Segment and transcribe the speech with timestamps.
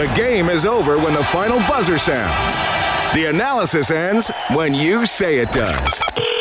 [0.00, 2.54] The game is over when the final buzzer sounds.
[3.12, 6.00] The analysis ends when you say it does.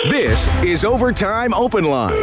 [0.10, 2.14] This is Overtime Open Line.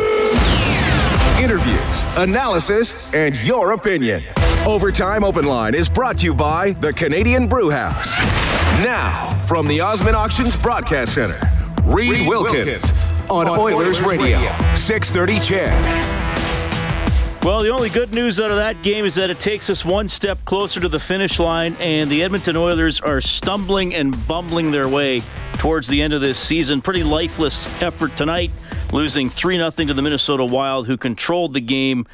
[1.38, 4.22] Interviews, analysis, and your opinion.
[4.66, 8.16] Overtime Open Line is brought to you by the Canadian Brew House.
[8.82, 11.38] Now, from the Osmond Auctions Broadcast Center,
[11.82, 14.38] Reed, Wilkins, on, Oilers, Radio,
[14.74, 16.25] 630 CHED.
[17.46, 20.08] Well, the only good news out of that game is that it takes us one
[20.08, 24.88] step closer to the finish line, and the Edmonton Oilers are stumbling and bumbling their
[24.88, 25.20] way
[25.52, 26.82] towards the end of this season.
[26.82, 28.50] Pretty lifeless effort tonight,
[28.92, 32.04] losing 3 0 to the Minnesota Wild, who controlled the game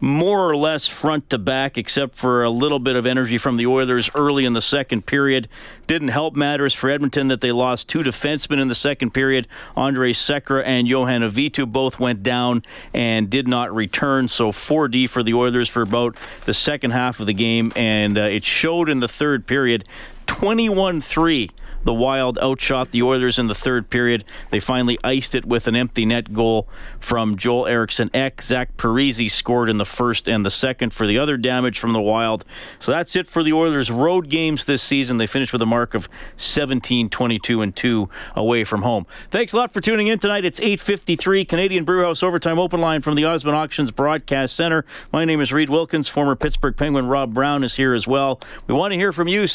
[0.00, 3.66] more or less front to back, except for a little bit of energy from the
[3.66, 5.48] Oilers early in the second period.
[5.86, 9.48] Didn't help matters for Edmonton that they lost two defensemen in the second period.
[9.76, 14.28] Andre Sekera and Johan Auvitu both went down and did not return.
[14.28, 18.22] So 4D for the Oilers for about the second half of the game, and uh,
[18.22, 19.84] it showed in the third period.
[20.26, 21.50] 21 3.
[21.88, 24.22] The Wild outshot the Oilers in the third period.
[24.50, 26.68] They finally iced it with an empty net goal
[27.00, 28.42] from Joel Eriksson Ek.
[28.42, 32.00] Zach Parise scored in the first and the second for the other damage from the
[32.02, 32.44] Wild.
[32.78, 35.16] So that's it for the Oilers' road games this season.
[35.16, 39.06] They finished with a mark of 17, 22, and 2 away from home.
[39.30, 40.44] Thanks a lot for tuning in tonight.
[40.44, 44.84] It's 8.53, Canadian Brewhouse Overtime Open Line from the Osmond Auctions Broadcast Center.
[45.10, 46.06] My name is Reed Wilkins.
[46.06, 48.42] Former Pittsburgh Penguin Rob Brown is here as well.
[48.66, 49.46] We want to hear from you,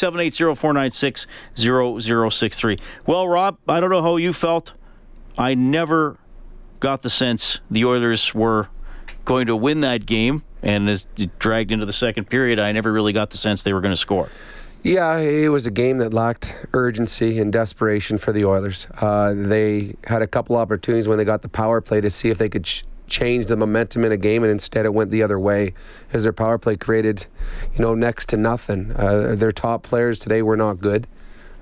[2.30, 2.80] 780-496-0063.
[3.06, 4.74] Well, Rob, I don't know how you felt.
[5.38, 6.18] I never
[6.80, 8.70] got the sense the Oilers were
[9.26, 12.92] going to win that game, and as it dragged into the second period, I never
[12.92, 14.30] really got the sense they were going to score.
[14.84, 18.86] Yeah, it was a game that lacked urgency and desperation for the Oilers.
[19.00, 22.38] Uh, they had a couple opportunities when they got the power play to see if
[22.38, 25.40] they could ch- change the momentum in a game, and instead it went the other
[25.40, 25.74] way
[26.12, 27.28] as their power play created,
[27.74, 28.92] you know, next to nothing.
[28.98, 31.08] Uh, their top players today were not good.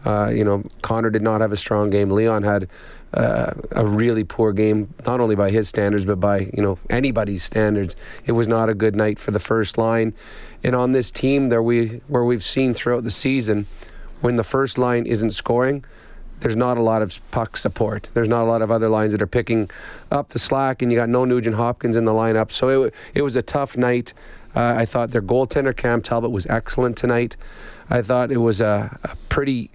[0.05, 2.09] Uh, you know, Connor did not have a strong game.
[2.09, 2.67] Leon had
[3.13, 7.43] uh, a really poor game, not only by his standards, but by you know anybody's
[7.43, 7.95] standards.
[8.25, 10.13] It was not a good night for the first line,
[10.63, 13.67] and on this team, there we where we've seen throughout the season,
[14.21, 15.83] when the first line isn't scoring,
[16.39, 18.09] there's not a lot of puck support.
[18.13, 19.69] There's not a lot of other lines that are picking
[20.09, 22.49] up the slack, and you got no Nugent Hopkins in the lineup.
[22.51, 24.13] So it it was a tough night.
[24.55, 27.37] Uh, I thought their goaltender Cam Talbot was excellent tonight.
[27.89, 29.69] I thought it was a, a pretty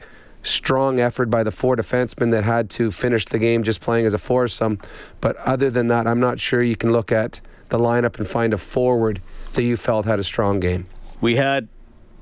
[0.46, 4.14] strong effort by the four defensemen that had to finish the game just playing as
[4.14, 4.78] a foursome.
[5.20, 8.54] But other than that, I'm not sure you can look at the lineup and find
[8.54, 9.20] a forward
[9.54, 10.86] that you felt had a strong game.
[11.20, 11.68] We had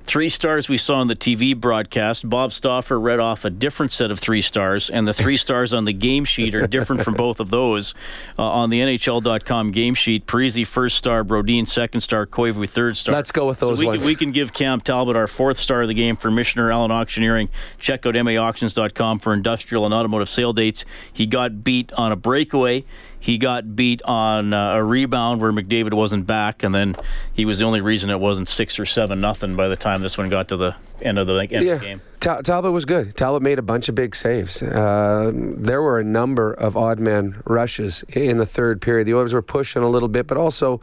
[0.04, 2.28] three stars we saw on the TV broadcast.
[2.28, 5.84] Bob Stauffer read off a different set of three stars, and the three stars on
[5.84, 7.94] the game sheet are different from both of those.
[8.38, 13.14] Uh, on the NHL.com game sheet, Parise first star, Brodin second star, Koivu third star.
[13.14, 14.02] Let's go with those so we ones.
[14.02, 16.90] Can, we can give Cam Talbot our fourth star of the game for Michener Allen
[16.90, 17.48] Auctioneering.
[17.78, 20.84] Check out MAAuctions.com for industrial and automotive sale dates.
[21.12, 22.84] He got beat on a breakaway.
[23.24, 26.94] He got beat on uh, a rebound where McDavid wasn't back, and then
[27.32, 30.18] he was the only reason it wasn't six or seven nothing by the time this
[30.18, 31.72] one got to the end of the, end yeah.
[31.72, 32.02] of the game.
[32.20, 33.16] Ta- Talbot was good.
[33.16, 34.62] Talbot made a bunch of big saves.
[34.62, 39.06] Uh, there were a number of odd man rushes in the third period.
[39.06, 40.82] The Oilers were pushing a little bit, but also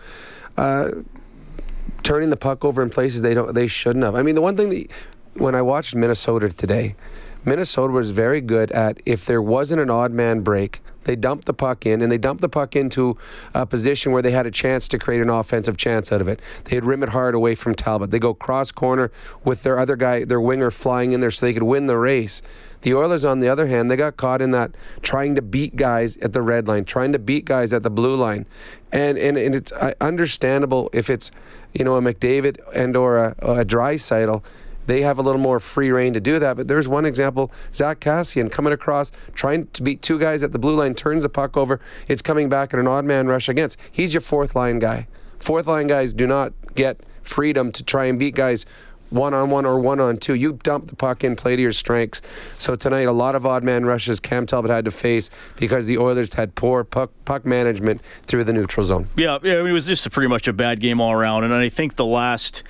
[0.57, 0.89] uh,
[2.01, 4.15] turning the puck over in places they don't they shouldn't have.
[4.15, 4.89] I mean, the one thing that
[5.35, 6.95] when I watched Minnesota today,
[7.45, 11.53] Minnesota was very good at if there wasn't an odd man break, they dumped the
[11.53, 13.17] puck in, and they dumped the puck into
[13.53, 16.39] a position where they had a chance to create an offensive chance out of it.
[16.65, 18.11] They'd rim it hard away from Talbot.
[18.11, 19.11] They go cross corner
[19.43, 22.41] with their other guy, their winger, flying in there so they could win the race.
[22.81, 26.17] The Oilers, on the other hand, they got caught in that trying to beat guys
[26.17, 28.45] at the red line, trying to beat guys at the blue line,
[28.91, 31.31] and and, and it's uh, understandable if it's
[31.73, 34.43] you know a McDavid and or a, a Draisaitl
[34.87, 36.57] they have a little more free reign to do that.
[36.57, 40.59] But there's one example: Zack Kassian coming across, trying to beat two guys at the
[40.59, 41.79] blue line, turns the puck over.
[42.07, 43.77] It's coming back at an odd man rush against.
[43.91, 45.07] He's your fourth line guy.
[45.39, 48.65] Fourth line guys do not get freedom to try and beat guys
[49.11, 50.33] one on one or one on two.
[50.33, 52.21] You dump the puck in, play to your strengths.
[52.57, 55.97] So tonight, a lot of odd man rushes Cam Talbot had to face because the
[55.97, 59.07] Oilers had poor puck, puck management through the neutral zone.
[59.17, 61.53] Yeah, yeah, I mean, it was just pretty much a bad game all around, and
[61.53, 62.63] I think the last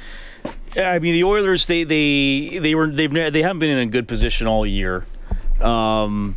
[0.78, 4.08] I mean, the Oilers they they they were they've they haven't been in a good
[4.08, 5.06] position all year.
[5.60, 6.36] Um,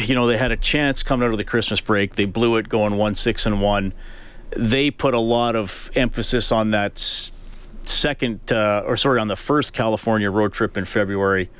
[0.00, 2.16] you know, they had a chance coming out of the Christmas break.
[2.16, 3.92] They blew it, going one six and one.
[4.56, 9.72] They put a lot of emphasis on that second, uh, or sorry, on the first
[9.72, 11.50] California road trip in February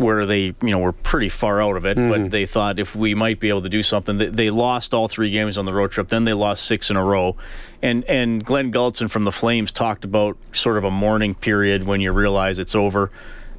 [0.00, 2.08] where they you know were pretty far out of it, mm-hmm.
[2.08, 5.08] but they thought if we might be able to do something, they, they, lost all
[5.08, 6.08] three games on the road trip.
[6.08, 7.36] Then they lost six in a row,
[7.82, 12.00] and and Glen Gulutzan from the Flames talked about sort of a mourning period when
[12.00, 13.10] you realize it's over.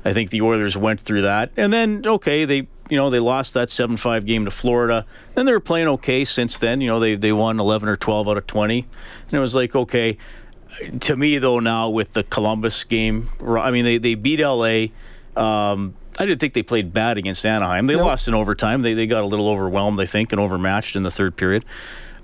[0.04, 3.54] I think the Oilers went through that, and then okay, they you know they lost
[3.54, 5.06] that seven five game to Florida.
[5.36, 6.82] Then they were playing okay since then.
[6.82, 8.88] You know they they won eleven or twelve out of twenty,
[9.26, 10.18] and it was like okay.
[11.02, 14.88] To me though, now with the Columbus game, I mean they they beat LA.
[15.36, 17.86] Um, I didn't think they played bad against Anaheim.
[17.86, 18.08] They nope.
[18.08, 18.82] lost in overtime.
[18.82, 21.66] They, they got a little overwhelmed, I think, and overmatched in the third period.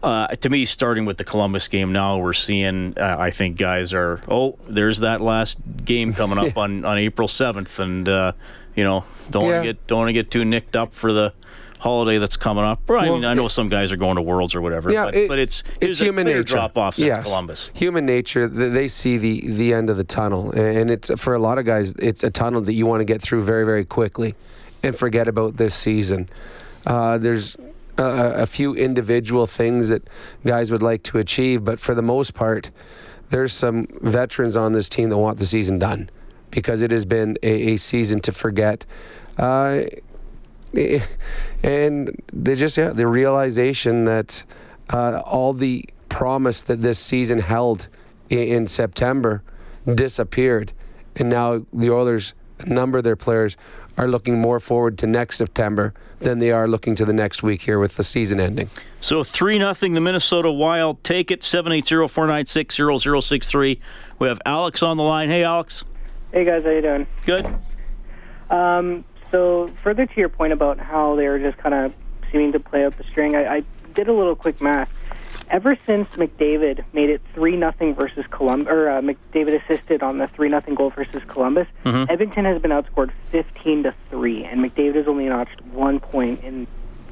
[0.04, 2.94] Uh, to me, starting with the Columbus game now, we're seeing.
[2.98, 4.22] Uh, I think guys are.
[4.28, 8.34] Oh, there's that last game coming up on, on April seventh, and uh,
[8.76, 9.52] you know don't yeah.
[9.52, 11.34] want to get don't want to get too nicked up for the
[11.80, 12.82] holiday that's coming up.
[12.88, 14.92] Well, I mean, I know some guys are going to Worlds or whatever.
[14.92, 16.44] Yeah, but, it, but it's it's human nature.
[16.44, 17.24] Drop off since yes.
[17.24, 17.70] Columbus.
[17.74, 18.48] Human nature.
[18.48, 21.94] They see the the end of the tunnel, and it's for a lot of guys,
[21.94, 24.36] it's a tunnel that you want to get through very very quickly,
[24.84, 26.30] and forget about this season.
[26.86, 27.56] Uh, there's
[27.98, 30.08] a, a few individual things that
[30.46, 32.72] guys would like to achieve, but for the most part,
[33.30, 36.10] there's some veterans on this team that want the season done
[36.52, 38.86] because it has been a, a season to forget.
[39.38, 39.84] Uh,
[41.64, 44.44] and they just yeah the realization that
[44.90, 47.88] uh, all the promise that this season held
[48.30, 49.42] in, in, September
[49.96, 50.74] disappeared,
[51.16, 53.56] and now the Oilers, a number of their players,
[53.98, 57.62] are looking more forward to next September than they are looking to the next week
[57.64, 58.70] here with the season ending.
[59.02, 63.80] So three nothing the Minnesota Wild take it 780-496-0063.
[64.20, 65.30] We have Alex on the line.
[65.30, 65.84] Hey Alex.
[66.32, 67.08] Hey guys, how you doing?
[67.26, 67.48] Good.
[68.50, 71.96] Um, so further to your point about how they were just kind of
[72.32, 73.64] seeming to play out the string, I, I
[73.94, 74.92] did a little quick math.
[75.50, 80.28] Ever since McDavid made it three nothing versus Columbus, or uh, McDavid assisted on the
[80.28, 82.12] three nothing goal versus Columbus, mm-hmm.
[82.12, 86.68] Edmonton has been outscored fifteen to three, and McDavid has only notched one point in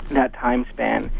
[0.10, 1.12] that time span.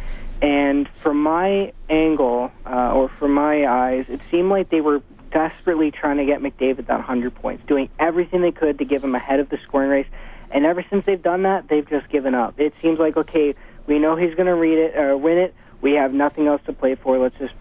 [0.42, 5.02] And from my angle, uh, or from my eyes, it seemed like they were
[5.32, 9.16] desperately trying to get McDavid that 100 points, doing everything they could to give him
[9.16, 10.08] ahead of the scoring race.
[10.52, 12.60] And ever since they've done that, they've just given up.
[12.60, 13.56] It seems like okay,
[13.88, 15.54] we know he's going to read it or win it.
[15.82, 17.18] We have nothing else to play for.
[17.18, 17.54] Let's just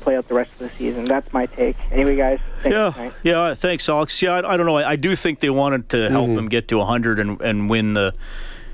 [0.00, 1.04] play out the rest of the season.
[1.04, 1.76] That's my take.
[1.90, 2.40] Anyway, guys.
[2.64, 3.54] yeah, yeah.
[3.54, 4.20] Thanks, Alex.
[4.20, 4.76] Yeah, I, I, don't know.
[4.76, 6.34] I, I, do think they wanted to help mm-hmm.
[6.34, 8.14] them get to 100 and, and win the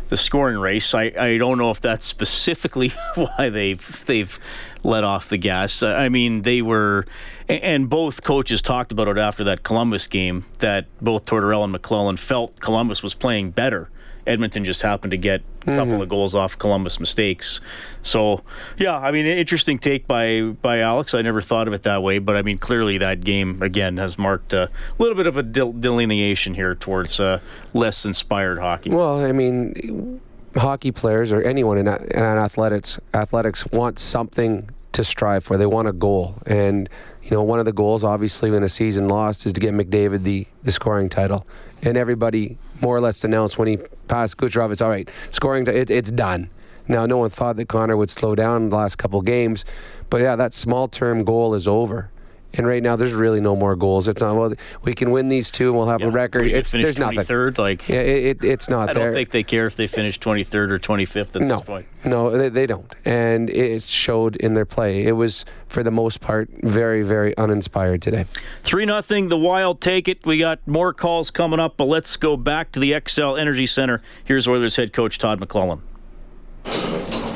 [0.09, 0.95] the scoring race.
[0.95, 4.39] I, I don't know if that's specifically why they've they've
[4.83, 5.83] let off the gas.
[5.83, 7.07] I mean, they were,
[7.49, 12.19] and both coaches talked about it after that Columbus game that both Tortorella and McLellan
[12.19, 13.91] felt Columbus was playing better
[14.29, 16.03] Edmonton just happened to get a couple mm-hmm.
[16.03, 17.61] of goals off Columbus mistakes.
[18.03, 18.43] So,
[18.77, 21.15] yeah, I mean, interesting take by by Alex.
[21.15, 24.19] I never thought of it that way, but I mean, clearly that game again has
[24.19, 27.41] marked a little bit of a delineation here towards uh,
[27.73, 28.91] less inspired hockey.
[28.91, 30.21] Well, I mean,
[30.59, 35.57] hockey players or anyone in, in athletics athletics want something to strive for.
[35.57, 36.89] They want a goal, and
[37.23, 40.23] you know, one of the goals, obviously, in a season lost, is to get McDavid
[40.23, 41.47] the the scoring title
[41.83, 45.09] and everybody more or less announced when he passed Kucherov, it's all right.
[45.31, 46.51] Scoring, it, it's done.
[46.87, 49.65] Now, no one thought that Connor would slow down the last couple games,
[50.09, 52.11] but yeah, that small term goal is over.
[52.55, 54.09] And right now, there's really no more goals.
[54.09, 54.35] It's not.
[54.35, 56.47] Well, we can win these two, and we'll have yeah, a record.
[56.47, 58.89] It's there's 23rd, Like, yeah, it, it, it's not.
[58.89, 59.05] I there.
[59.05, 61.87] don't think they care if they finish 23rd or 25th at no, this point.
[62.05, 65.05] No, they, they don't, and it showed in their play.
[65.05, 68.25] It was, for the most part, very, very uninspired today.
[68.65, 69.29] Three nothing.
[69.29, 70.25] The Wild take it.
[70.25, 74.01] We got more calls coming up, but let's go back to the Xcel Energy Center.
[74.25, 75.81] Here's Oilers head coach Todd McLellan.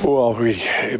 [0.05, 0.55] Well, we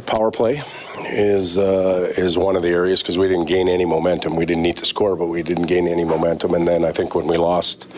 [0.05, 0.61] power play
[1.01, 4.35] is uh, is one of the areas because we didn't gain any momentum.
[4.35, 6.53] We didn't need to score, but we didn't gain any momentum.
[6.53, 7.91] And then I think when we lost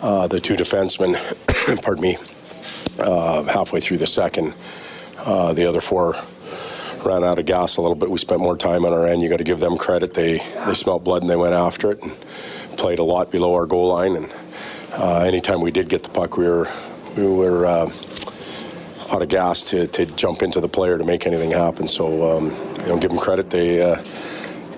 [0.00, 1.14] uh, the two defensemen,
[1.82, 2.18] pardon me,
[2.98, 4.54] uh, halfway through the second,
[5.18, 6.14] uh, the other four
[7.04, 8.10] ran out of gas a little bit.
[8.10, 9.22] We spent more time on our end.
[9.22, 10.14] You got to give them credit.
[10.14, 12.12] They they smelled blood and they went after it and
[12.76, 14.16] played a lot below our goal line.
[14.16, 14.32] And
[14.92, 16.68] uh, anytime we did get the puck, we were
[17.16, 17.90] we were uh,
[19.10, 21.88] out of gas to, to jump into the player to make anything happen.
[21.88, 22.46] So, um,
[22.82, 23.50] you know, give them credit.
[23.50, 23.96] They uh,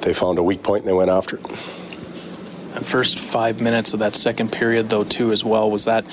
[0.00, 1.42] they found a weak point and they went after it.
[1.42, 6.04] The first five minutes of that second period, though, too, as well, was that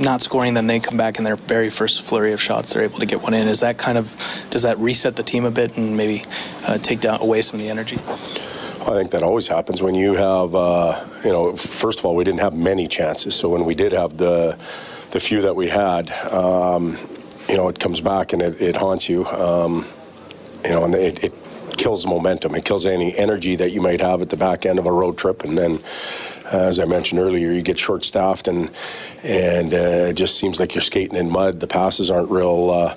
[0.00, 2.98] not scoring, then they come back in their very first flurry of shots, they're able
[2.98, 3.46] to get one in.
[3.48, 4.16] Is that kind of
[4.50, 6.22] does that reset the team a bit and maybe
[6.66, 7.96] uh, take down away some of the energy?
[8.86, 12.24] I think that always happens when you have, uh, you know, first of all, we
[12.24, 13.34] didn't have many chances.
[13.34, 14.58] So when we did have the,
[15.10, 16.98] the few that we had, um,
[17.48, 19.24] you know, it comes back and it, it haunts you.
[19.26, 19.86] Um,
[20.64, 21.34] you know, and it, it
[21.76, 22.54] kills momentum.
[22.54, 25.18] It kills any energy that you might have at the back end of a road
[25.18, 25.44] trip.
[25.44, 25.78] And then,
[26.52, 28.70] uh, as I mentioned earlier, you get short-staffed, and
[29.22, 31.60] and uh, it just seems like you're skating in mud.
[31.60, 32.94] The passes aren't real, uh,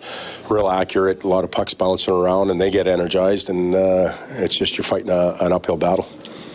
[0.49, 1.23] real accurate.
[1.23, 4.83] A lot of pucks bouncing around, and they get energized, and uh, it's just you're
[4.83, 6.05] fighting a, an uphill battle.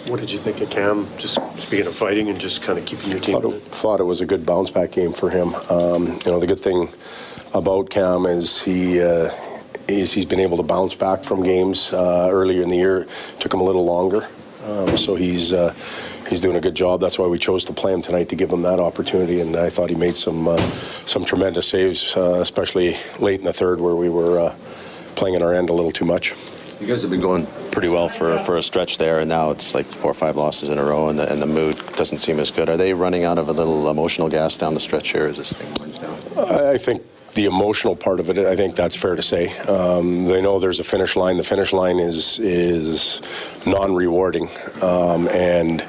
[0.06, 1.06] What did you think of Cam?
[1.16, 3.40] Just speaking of fighting and just kind of keeping your team.
[3.40, 5.54] Thought it, thought it was a good bounce back game for him.
[5.70, 6.88] Um, you know, the good thing
[7.54, 9.30] about Cam is he uh,
[9.88, 13.02] is he's been able to bounce back from games uh, earlier in the year.
[13.02, 14.26] It took him a little longer,
[14.64, 15.74] um, so he's uh,
[16.28, 17.00] he's doing a good job.
[17.00, 19.40] That's why we chose to play him tonight to give him that opportunity.
[19.40, 20.56] And I thought he made some uh,
[21.06, 24.54] some tremendous saves, uh, especially late in the third where we were uh,
[25.14, 26.34] playing in our end a little too much.
[26.80, 29.72] You guys have been going pretty well for, for a stretch there, and now it's
[29.72, 32.40] like four or five losses in a row, and the, and the mood doesn't seem
[32.40, 32.68] as good.
[32.68, 35.52] Are they running out of a little emotional gas down the stretch here as this
[35.52, 36.18] thing winds down?
[36.36, 37.02] I think
[37.34, 39.56] the emotional part of it, I think that's fair to say.
[39.60, 41.36] Um, they know there's a finish line.
[41.36, 43.22] The finish line is is
[43.66, 44.48] non-rewarding,
[44.82, 45.82] um, and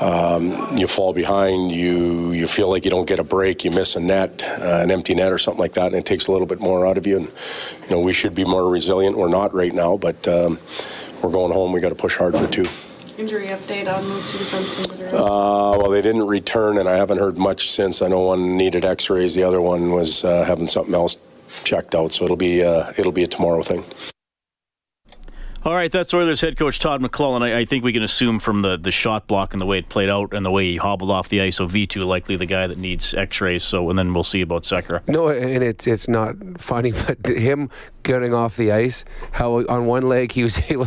[0.00, 1.72] um, you fall behind.
[1.72, 3.64] You you feel like you don't get a break.
[3.64, 6.26] You miss a net, uh, an empty net, or something like that, and it takes
[6.26, 7.18] a little bit more out of you.
[7.18, 7.28] And
[7.82, 9.16] you know we should be more resilient.
[9.16, 10.58] We're not right now, but um,
[11.22, 11.72] we're going home.
[11.72, 12.66] We got to push hard for two
[13.18, 17.38] injury update on those two defensemen Uh, well, they didn't return, and I haven't heard
[17.38, 18.02] much since.
[18.02, 19.34] I know one needed X-rays.
[19.34, 21.16] The other one was uh, having something else
[21.64, 22.12] checked out.
[22.12, 23.84] So it'll be uh, it'll be a tomorrow thing.
[25.66, 27.42] All right, that's Oilers head coach Todd McLellan.
[27.42, 29.88] I, I, think we can assume from the, the shot block and the way it
[29.88, 32.68] played out and the way he hobbled off the ice, so V2 likely the guy
[32.68, 33.64] that needs X-rays.
[33.64, 35.02] So, and then we'll see about Sekera.
[35.08, 37.68] No, and it's it's not funny, but him
[38.04, 40.86] getting off the ice, how on one leg he was able,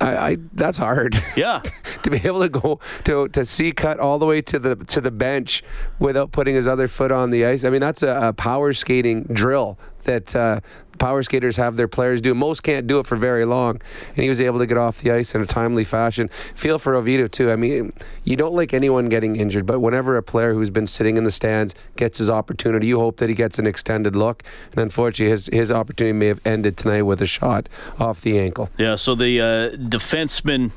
[0.00, 1.16] I, I that's hard.
[1.36, 1.60] Yeah,
[2.02, 5.02] to be able to go to to see cut all the way to the to
[5.02, 5.62] the bench
[5.98, 7.64] without putting his other foot on the ice.
[7.64, 10.60] I mean, that's a, a power skating drill that uh,
[11.00, 12.32] power skaters have their players do.
[12.34, 13.80] Most can't do it for very long,
[14.14, 16.28] and he was able to get off the ice in a timely fashion.
[16.54, 17.50] Feel for Auvitu too.
[17.50, 17.92] I mean,
[18.22, 21.30] you don't like anyone getting injured, but whenever a player who's been sitting in the
[21.32, 24.44] stands gets his opportunity, you hope that he gets an extended look.
[24.72, 28.68] And unfortunately, his his opportunity may have ended tonight with a shot off the ankle.
[28.78, 28.94] Yeah.
[28.94, 29.44] So the uh,
[29.76, 30.70] defenseman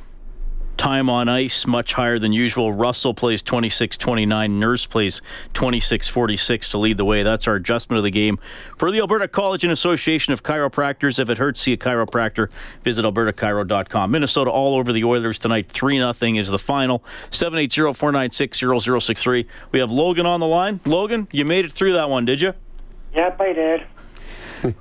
[0.78, 2.74] time on ice much higher than usual.
[2.74, 4.52] Russell plays 26-29.
[4.52, 5.22] Nurse plays
[5.54, 7.24] 26-46 to lead the way.
[7.24, 8.40] That's our adjustment of the game.
[8.78, 12.50] For the Alberta College and Association of Chiropractors, if it hurts, see a chiropractor.
[12.84, 14.12] Visit albertachiro.com.
[14.12, 15.70] Minnesota all over the Oilers tonight.
[15.70, 17.00] 3-0 is the final.
[17.32, 19.46] 780-496-0063.
[19.72, 20.80] We have Logan on the line.
[20.86, 22.54] Logan, you made it through that one, did you?
[23.14, 23.86] Yep, I did.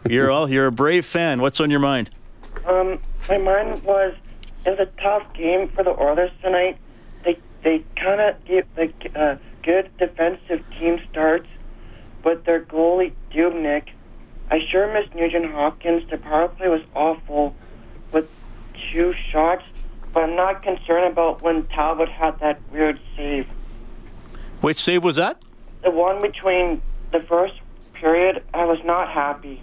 [0.09, 1.41] you're all you're a brave fan.
[1.41, 2.11] What's on your mind?
[2.67, 4.15] Um, my mind was
[4.65, 6.79] it was a tough game for the Oilers tonight.
[7.25, 11.49] They they kind of get the uh, good defensive team starts,
[12.23, 13.89] but their goalie Dubnyk,
[14.51, 16.09] I sure miss Nugent Hopkins.
[16.11, 17.55] The power play was awful
[18.13, 18.29] with
[18.93, 19.65] two shots,
[20.13, 23.49] but I'm not concerned about when Talbot had that weird save.
[24.61, 25.43] Which save was that?
[25.83, 27.55] The one between the first
[27.95, 28.43] period.
[28.55, 29.63] I was not happy.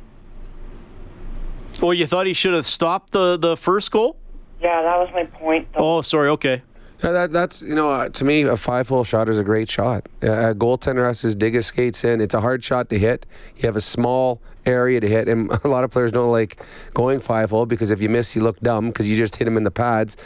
[1.81, 4.17] Well, you thought he should have stopped the the first goal?
[4.61, 5.67] Yeah, that was my point.
[5.73, 5.97] Though.
[5.97, 6.29] Oh, sorry.
[6.29, 6.61] Okay.
[7.03, 9.69] Yeah, that, that's you know uh, to me a five hole shot is a great
[9.69, 10.07] shot.
[10.21, 12.19] Uh, a goaltender has to dig his skates in.
[12.19, 13.25] It's a hard shot to hit.
[13.55, 16.61] You have a small area to hit, and a lot of players don't like
[16.93, 19.55] going five hole because if you miss, you look dumb because you just hit him
[19.55, 20.17] in the pads.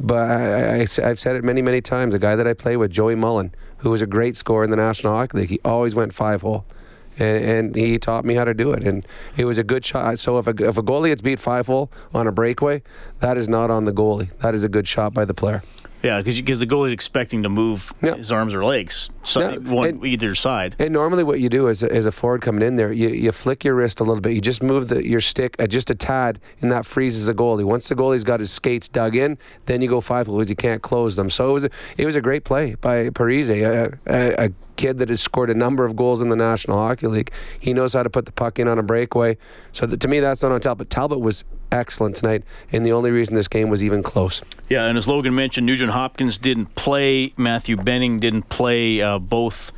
[0.00, 2.14] But I, I, I've said it many, many times.
[2.14, 4.76] A guy that I play with, Joey Mullen, who was a great scorer in the
[4.76, 6.64] National Hockey League, he always went five hole.
[7.18, 8.86] And, and, he taught me how to do it.
[8.86, 10.18] And it was a good shot.
[10.18, 12.82] So if a, if a goalie gets beat five hole on a breakaway,
[13.20, 14.30] that is not on the goalie.
[14.38, 15.62] That is a good shot by the player.
[16.02, 18.16] Yeah, because the goalie's expecting to move yeah.
[18.16, 19.56] his arms or legs, so yeah.
[19.58, 20.74] one, and, either side.
[20.80, 23.30] And normally, what you do as a, as a forward coming in there, you, you
[23.30, 24.32] flick your wrist a little bit.
[24.32, 27.64] You just move the, your stick uh, just a tad, and that freezes the goalie.
[27.64, 30.82] Once the goalie's got his skates dug in, then you go five because you can't
[30.82, 31.30] close them.
[31.30, 34.98] So it was a, it was a great play by Parise, a, a, a kid
[34.98, 37.30] that has scored a number of goals in the National Hockey League.
[37.60, 39.36] He knows how to put the puck in on a breakaway.
[39.70, 40.90] So that, to me, that's not on Talbot.
[40.90, 44.42] Talbot was excellent tonight, and the only reason this game was even close.
[44.68, 47.32] Yeah, and as Logan mentioned, Nugent Hopkins didn't play.
[47.36, 49.00] Matthew Benning didn't play.
[49.00, 49.72] Uh, both.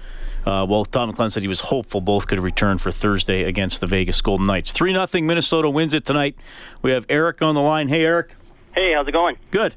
[0.44, 3.86] Uh, well, Tom McLellan said he was hopeful both could return for Thursday against the
[3.86, 4.72] Vegas Golden Knights.
[4.72, 6.36] 3 0 Minnesota wins it tonight.
[6.82, 7.88] We have Eric on the line.
[7.88, 8.34] Hey, Eric.
[8.74, 9.38] Hey, how's it going?
[9.50, 9.74] Good.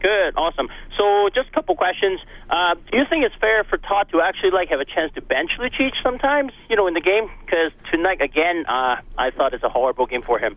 [0.00, 0.68] Good, awesome.
[0.98, 2.20] So, just a couple questions.
[2.50, 5.22] Uh, do you think it's fair for Todd to actually like have a chance to
[5.22, 7.30] bench Lucic sometimes, you know, in the game?
[7.44, 10.56] Because tonight again, uh, I thought it's a horrible game for him.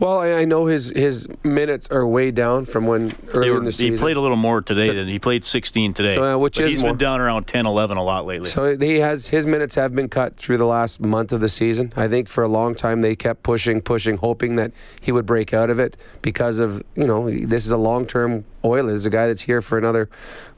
[0.00, 3.64] Well, I, I know his his minutes are way down from when early were- in
[3.64, 3.94] the season.
[3.94, 6.14] he played a little more today than he played 16 today.
[6.14, 6.92] So, uh, which is he's more.
[6.92, 8.50] been down around 10, 11 a lot lately.
[8.50, 11.92] So he has his minutes have been cut through the last month of the season.
[11.96, 15.54] I think for a long time they kept pushing, pushing, hoping that he would break
[15.54, 19.26] out of it because of you know this is a long term Oilers, a guy
[19.26, 20.08] that's here for another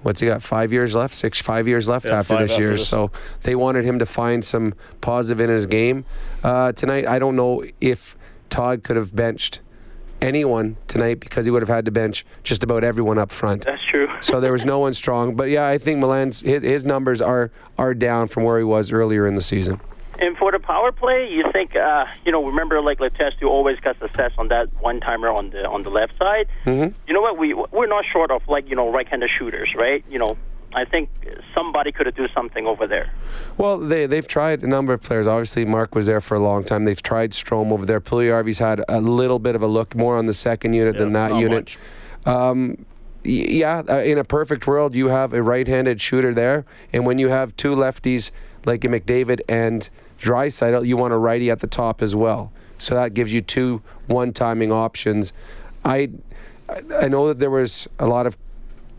[0.02, 2.71] what's he got five years left, six five years left Yeah, after this after year.
[2.76, 2.88] this.
[2.88, 3.11] So
[3.43, 6.05] they wanted him to find some positive in his game
[6.45, 7.07] uh, tonight.
[7.09, 8.15] I don't know if
[8.50, 9.61] Todd could have benched
[10.21, 13.65] anyone tonight because he would have had to bench just about everyone up front.
[13.65, 14.09] That's true.
[14.21, 15.37] so there was no one strong.
[15.37, 18.93] But yeah, I think Milan's his, his numbers are are down from where he was
[18.93, 19.81] earlier in the season.
[20.19, 22.43] And for the power play, you think uh, you know?
[22.47, 26.17] Remember, like Letestu always got success on that one timer on the on the left
[26.19, 26.47] side.
[26.65, 26.97] Mm-hmm.
[27.07, 27.37] You know what?
[27.37, 30.03] We we're not short of like you know right-handed shooters, right?
[30.09, 30.38] You know,
[30.73, 31.08] I think
[31.54, 33.12] somebody could have do something over there.
[33.56, 35.26] Well, they they've tried a number of players.
[35.26, 36.85] Obviously, Mark was there for a long time.
[36.85, 38.00] They've tried Strome over there.
[38.00, 41.30] Puljujarvi's had a little bit of a look more on the second unit than that
[41.30, 41.76] not unit.
[42.26, 42.85] Um,
[43.25, 47.28] yeah, uh, in a perfect world, you have a right-handed shooter there, and when you
[47.28, 48.30] have two lefties
[48.64, 49.88] like a McDavid and
[50.20, 52.52] Draisaitl, you want a righty at the top as well.
[52.78, 55.32] So that gives you two one-timing options.
[55.85, 56.11] I
[56.68, 58.37] I know that there was a lot of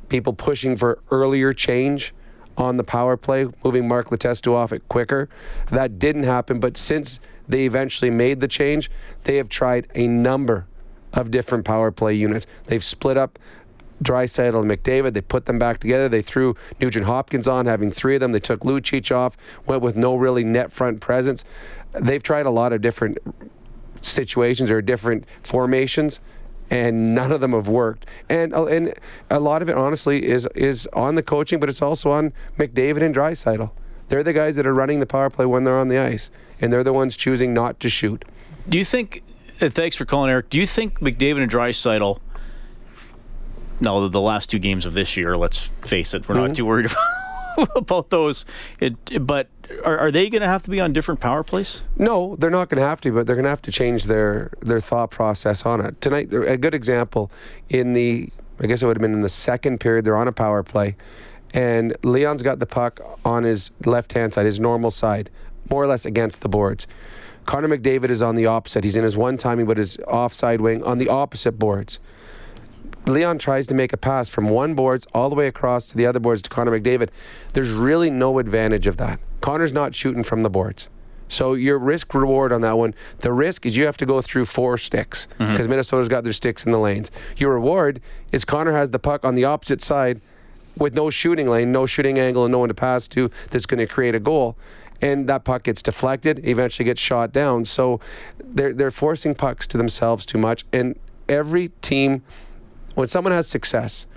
[0.10, 2.14] people pushing for earlier change
[2.58, 5.30] on the power play, moving Mark Letestu off it quicker.
[5.70, 8.90] That didn't happen, but since they eventually made the change,
[9.24, 10.66] they have tried a number
[11.14, 12.48] of different power play units.
[12.66, 13.40] They've split up
[14.04, 15.14] Draisaitl and McDavid.
[15.14, 16.10] They put them back together.
[16.10, 18.32] They threw Nugent Hopkins on, having three of them.
[18.32, 21.44] They took Lucic off, went with no really net front presence.
[21.94, 23.18] They've tried a lot of different
[24.02, 26.20] situations or different formations
[26.70, 28.06] and none of them have worked.
[28.30, 28.94] And uh, and
[29.30, 33.02] a lot of it honestly is is on the coaching, but it's also on McDavid
[33.02, 33.72] and Draisaitl.
[34.10, 36.30] They're the guys that are running the power play when they're on the ice,
[36.62, 38.24] and they're the ones choosing not to shoot.
[38.70, 39.24] Do you think?
[39.60, 40.50] Uh, thanks for calling, Eric.
[40.50, 42.20] Do you think McDavid and Draisaitl?
[43.80, 45.38] No, the, the last two games of this year.
[45.38, 46.46] Let's face it, we're Mm-hmm.
[46.48, 46.86] not too worried
[47.58, 48.46] about, about those.
[48.80, 49.50] It, but
[49.84, 51.82] are, are they going to have to be on different power plays?
[51.98, 54.52] No, they're not going to have to, but they're going to have to change their
[54.62, 56.00] their thought process on it.
[56.02, 57.32] Tonight, a good example
[57.70, 60.06] in the, I guess it would have been in the second period.
[60.06, 60.96] They're on a power play,
[61.54, 65.30] and Leon's got the puck on his left hand side, his normal side,
[65.70, 66.88] more or less against the boards.
[67.46, 68.84] Connor McDavid is on the opposite.
[68.84, 72.00] He's in his one timing, but his offside wing on the opposite boards.
[73.08, 76.06] Leon tries to make a pass from one boards all the way across to the
[76.06, 77.10] other boards to Connor McDavid.
[77.54, 79.20] There's really no advantage of that.
[79.42, 80.90] Connor's not shooting from the boards.
[81.30, 84.46] So your risk reward on that one, the risk is you have to go through
[84.46, 85.52] four sticks mm-hmm.
[85.52, 87.12] because Minnesota's got their sticks in the lanes.
[87.36, 90.22] Your reward is Connor has the puck on the opposite side
[90.78, 93.80] with no shooting lane, no shooting angle, and no one to pass to that's going
[93.80, 94.58] to create a goal.
[95.02, 97.66] And that puck gets deflected, eventually gets shot down.
[97.66, 98.00] So
[98.44, 100.66] they're, they're forcing pucks to themselves too much.
[100.72, 100.98] And
[101.30, 102.24] every team,
[102.98, 104.08] when someone has success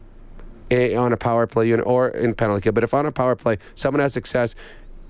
[0.70, 3.36] eh, on a power play unit or in penalty kill, but if on a power
[3.36, 4.54] play someone has success,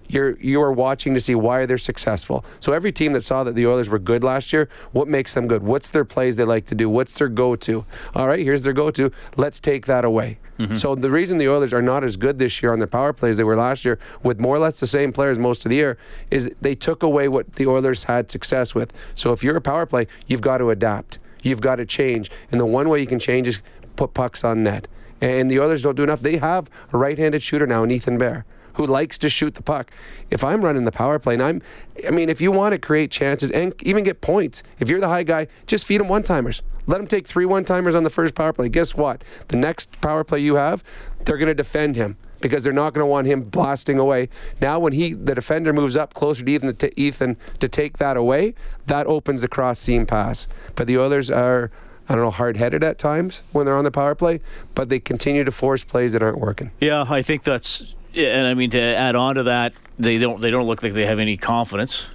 [0.08, 2.44] you're you are watching to see why they're successful.
[2.58, 5.46] So every team that saw that the Oilers were good last year, what makes them
[5.46, 5.62] good?
[5.62, 6.90] What's their plays they like to do?
[6.90, 7.84] What's their go-to?
[8.16, 9.12] All right, here's their go-to.
[9.36, 10.40] Let's take that away.
[10.74, 13.36] So the reason the Oilers are not as good this year on their power plays
[13.36, 15.96] they were last year, with more or less the same players most of the year,
[16.32, 18.92] is they took away what the Oilers had success with.
[19.14, 21.20] So if you're a power play, you've got to adapt.
[21.42, 23.60] You've got to change, and the one way you can change is
[23.96, 24.88] put pucks on net.
[25.20, 26.20] And the others don't do enough.
[26.20, 29.90] They have a right-handed shooter now in Ethan Bear who likes to shoot the puck.
[30.30, 31.62] If I'm running the power play and I'm,
[32.06, 35.08] I mean, if you want to create chances and even get points, if you're the
[35.08, 36.62] high guy, just feed them one timers.
[36.86, 38.68] Let them take three one timers on the first power play.
[38.68, 39.22] Guess what?
[39.48, 40.82] The next power play you have,
[41.24, 44.28] they're going to defend him because they're not going to want him blasting away.
[44.60, 48.16] Now, when he the defender moves up closer to Ethan to, Ethan to take that
[48.16, 48.54] away,
[48.86, 50.46] that opens the cross seam pass.
[50.74, 51.70] But the Oilers are.
[52.08, 54.40] I don't know, hard headed at times when they're on the power play,
[54.74, 56.72] but they continue to force plays that aren't working.
[56.80, 57.94] Yeah, I think that's.
[58.16, 61.06] And I mean to add on to that, they don't they don't look like they
[61.06, 62.08] have any confidence.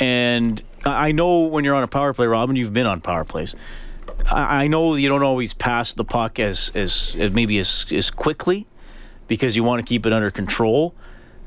[0.00, 3.54] And I know when you're on a power play, Robin, you've been on power plays.
[4.26, 8.10] I I know you don't always pass the puck as as, as maybe as as
[8.10, 8.66] quickly
[9.30, 10.92] because you want to keep it under control.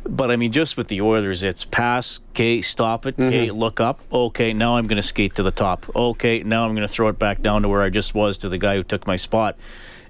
[0.06, 3.28] But I mean, just with the Oilers, it's pass, okay, stop it, mm-hmm.
[3.28, 6.76] okay, look up, okay, now I'm going to skate to the top, okay, now I'm
[6.76, 8.84] going to throw it back down to where I just was to the guy who
[8.84, 9.58] took my spot.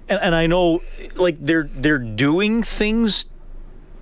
[0.08, 0.82] And, and I know,
[1.16, 3.26] like they're they're doing things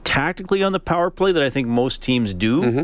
[0.05, 2.83] tactically on the power play that I think most teams do, mm-hmm.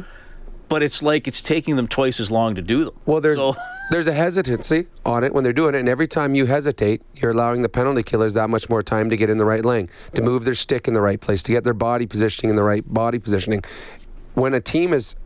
[0.68, 2.94] But it's like it's taking them twice as long to do them.
[3.07, 3.54] Well, there's So-
[3.90, 7.31] there's a hesitancy on it when they're doing it, and every time you hesitate, you're
[7.31, 10.22] allowing the penalty killers that much more time to get in the right lane, to
[10.22, 12.85] move their stick in the right place, to get their body positioning in the right
[12.92, 13.62] body positioning.
[14.35, 15.16] When a team is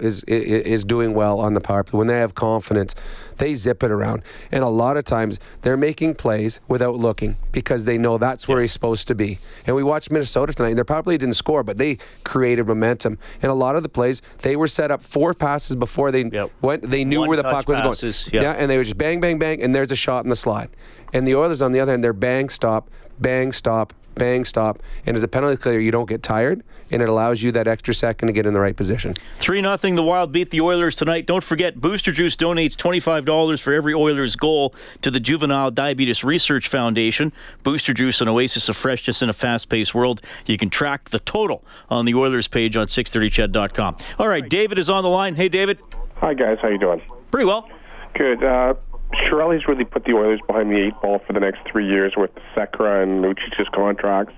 [0.00, 2.94] is is doing well on the power play, when they have confidence,
[3.38, 4.22] they zip it around.
[4.52, 8.60] And a lot of times they're making plays without looking because they know that's where
[8.60, 9.38] he's supposed to be.
[9.66, 10.70] And we watched Minnesota tonight.
[10.70, 13.18] and Their power play didn't score, but they created momentum.
[13.42, 16.24] And a lot of the plays they were set up four passes before they
[16.62, 16.82] went.
[16.88, 18.42] They knew where the puck was passes, going.
[18.42, 18.56] yep.
[18.56, 20.70] Yeah, and they were just bang, bang, bang, and there's a shot in the slot.
[21.12, 24.82] And the Oilers on the other end, they're bang, stop, bang, stop, bang, stop.
[25.06, 27.94] And as a penalty clear, you don't get tired, and it allows you that extra
[27.94, 29.14] second to get in the right position.
[29.40, 29.76] 3 0.
[29.76, 31.26] The Wild beat the Oilers tonight.
[31.26, 36.68] Don't forget, Booster Juice donates $25 for every Oilers goal to the Juvenile Diabetes Research
[36.68, 37.32] Foundation.
[37.62, 40.20] Booster Juice, an oasis of freshness in a fast paced world.
[40.46, 43.96] You can track the total on the Oilers page on 630ched.com.
[44.18, 45.36] All right, David is on the line.
[45.36, 45.78] Hey, David.
[46.16, 47.02] Hi guys, how you doing?
[47.30, 47.68] Pretty well.
[48.14, 48.42] Good.
[48.42, 48.74] Uh,
[49.14, 52.30] Chiarelli's really put the Oilers behind the eight ball for the next three years with
[52.56, 54.34] Sekera and Lucic's contracts.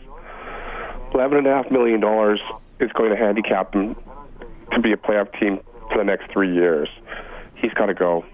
[1.14, 2.40] Eleven and a half million dollars
[2.80, 3.96] is going to handicap them
[4.72, 6.88] to be a playoff team for the next three years.
[7.54, 8.24] He's got to go.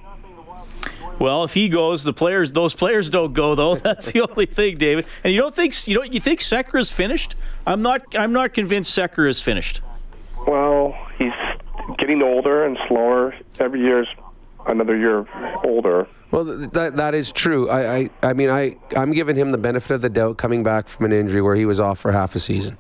[1.18, 3.77] Well, if he goes, the players, those players don't go though.
[3.88, 5.07] That's the only thing, David.
[5.23, 7.37] And you don't think you don't you think Sekera is finished?
[7.66, 8.03] I'm not.
[8.16, 9.81] I'm not convinced Sekera is finished.
[10.47, 11.33] Well, he's
[11.99, 13.35] getting older and slower.
[13.59, 14.09] Every year's
[14.66, 15.25] another year
[15.64, 16.09] older.
[16.35, 17.68] Well, that that is true.
[17.70, 20.88] I, I I mean I I'm giving him the benefit of the doubt coming back
[20.88, 22.77] from an injury where he was off for half a season.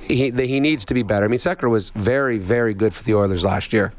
[0.00, 1.26] He the, he needs to be better.
[1.26, 3.92] I mean, Sekera was very very good for the Oilers last year,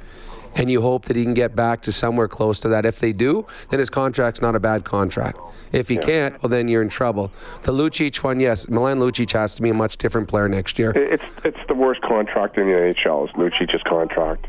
[0.56, 2.84] and you hope that he can get back to somewhere close to that.
[2.84, 5.38] If they do, then his contract's not a bad contract.
[5.71, 7.32] If he can't, well then you're in trouble.
[7.62, 10.93] The Lucic one, yes, Milan Lucic has to be a much different player next year.
[10.95, 13.30] It's it's the worst contract in the NHL.
[13.30, 14.47] Is Lucic's contract.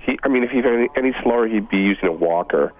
[0.00, 2.74] He, I mean, if he's any, any slower, he'd be using a walker.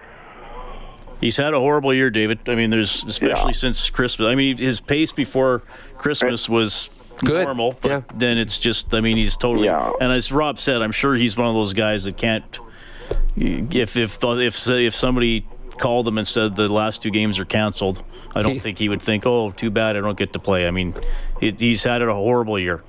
[1.21, 2.39] He's had a horrible year, David.
[2.47, 4.27] I mean, there's especially since Christmas.
[4.27, 5.63] I mean, his pace before
[5.97, 6.89] Christmas was
[7.23, 8.93] normal, but then it's just.
[8.93, 9.65] I mean, he's totally.
[9.65, 9.91] Yeah.
[9.99, 12.59] And as Rob said, I'm sure he's one of those guys that can't.
[13.35, 15.45] If if if if somebody
[15.77, 18.03] called him and said the last two games are canceled,
[18.35, 20.71] I don't think he would think, "Oh, too bad, I don't get to play." I
[20.71, 20.93] mean,
[21.41, 22.83] he, he's had it a horrible year.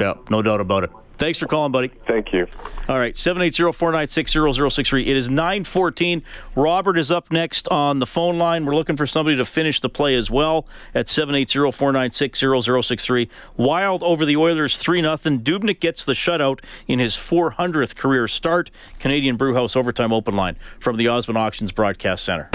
[0.00, 0.90] Yeah, no doubt about it.
[1.22, 1.86] Thanks for calling, buddy.
[2.08, 2.48] Thank you.
[2.88, 5.06] All right, 780-496-0063.
[5.06, 6.24] It is 914.
[6.56, 8.66] Robert is up next on the phone line.
[8.66, 13.28] We're looking for somebody to finish the play as well at 780-496-0063.
[13.56, 15.44] Wild over the Oilers 3-0.
[15.44, 16.58] Dubnyk gets the shutout
[16.88, 18.72] in his 400th career start.
[18.98, 22.48] Canadian Brewhouse Overtime Open Line from the Osmond Auctions Broadcast Center.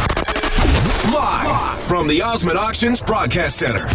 [1.13, 3.85] Live from the Osmond Auctions Broadcast Center.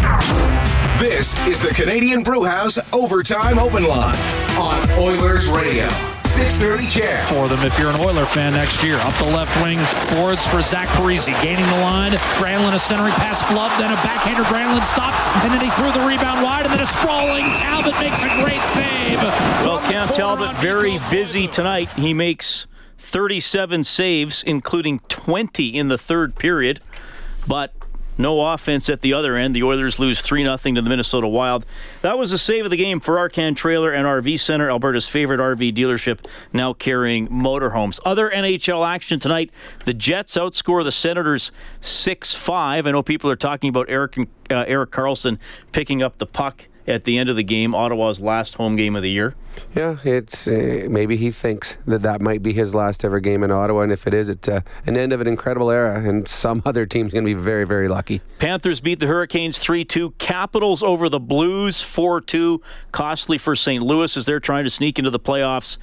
[1.03, 4.15] This is the Canadian Brewhouse Overtime Open Line
[4.55, 5.91] on Oilers Radio.
[6.23, 7.23] 630 CHED.
[7.27, 8.95] for them if you're an Oiler fan next year.
[9.03, 9.83] Up the left wing,
[10.15, 12.13] boards for Zach Parise, gaining the line.
[12.39, 14.45] Granlund a centering pass flubbed, then a backhander.
[14.45, 18.23] Granlund stopped, and then he threw the rebound wide, and then a sprawling Talbot makes
[18.23, 19.19] a great save.
[19.19, 21.89] Well, from Cam Talbot very busy tonight.
[21.99, 26.79] He makes 37 saves, including 20 in the third period,
[27.45, 27.75] but
[28.19, 29.55] no offense at the other end.
[29.55, 31.65] The Oilers lose 3 0 to the Minnesota Wild.
[32.03, 35.41] That was a save of the game for Arcan Trailer and RV Center, Alberta's favorite
[35.41, 38.01] RV dealership, now carrying motorhomes.
[38.05, 39.51] Other NHL action tonight
[39.85, 42.87] the Jets outscore the Senators 6 5.
[42.87, 44.19] I know people are talking about Erik,
[44.51, 45.39] uh, Erik Karlsson
[45.73, 49.03] picking up the puck at the end of the game, Ottawa's last home game of
[49.03, 49.35] the year.
[49.75, 53.51] Yeah, it's uh, maybe he thinks that that might be his last ever game in
[53.51, 56.63] Ottawa, and if it is, it's uh, an end of an incredible era, and some
[56.67, 58.21] other team's going to be very, very lucky.
[58.39, 60.13] Panthers beat the Hurricanes 3 2.
[60.13, 62.61] Capitals over the Blues 4 2.
[62.93, 63.83] Costly for St.
[63.83, 65.79] Louis as they're trying to sneak into the playoffs.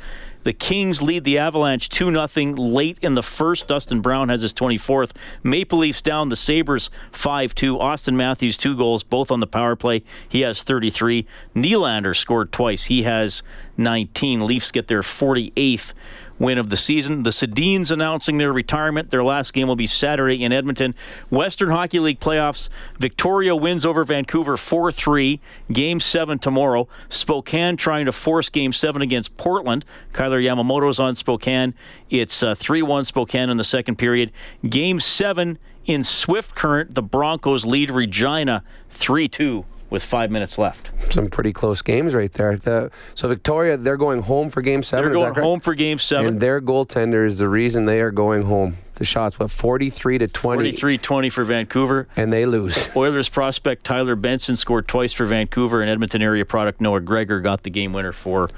[0.50, 3.68] The Kings lead the Avalanche 2 0 late in the first.
[3.68, 5.12] Dustin Brown has his 24th.
[5.44, 7.78] Maple Leafs down the Sabres 5 2.
[7.78, 10.02] Auston Matthews, two goals, both on the power play.
[10.28, 11.28] He has 33.
[11.56, 12.86] Nylander scored twice.
[12.86, 13.44] He has
[13.78, 14.48] 19.
[14.48, 15.94] Leafs get their 48th
[16.40, 17.24] win of the season.
[17.24, 19.12] The Sedins announcing their retirement.
[19.12, 20.96] Their last game will be Saturday in Edmonton.
[21.30, 22.70] Western Hockey League playoffs.
[22.98, 25.40] Victoria wins over Vancouver 4 3.
[25.72, 26.88] Game 7 tomorrow.
[27.10, 29.86] Spokane trying to force Game 7 against Portland.
[30.14, 31.74] Kailer Yamamoto's on Spokane.
[32.10, 34.32] It's uh, 3 1 Spokane in the second period.
[34.68, 36.96] Game 7 in Swift Current.
[36.96, 40.92] The Broncos lead Regina 3 2 with five minutes left.
[41.10, 42.56] Some pretty close games right there.
[42.58, 45.06] The, so Victoria, they're going home for Game Seven.
[45.06, 45.46] They're going correct?
[45.46, 46.26] home for Game 7.
[46.26, 48.78] and their goaltender is the reason they are going home.
[48.96, 52.08] The shots, what, 43 to 20, 43-20 for Vancouver.
[52.18, 52.90] and they lose.
[52.98, 57.64] Oilers prospect Tyler Benson scored twice for Vancouver, and Edmonton area product Noah Gregor got
[57.64, 58.50] the game winner for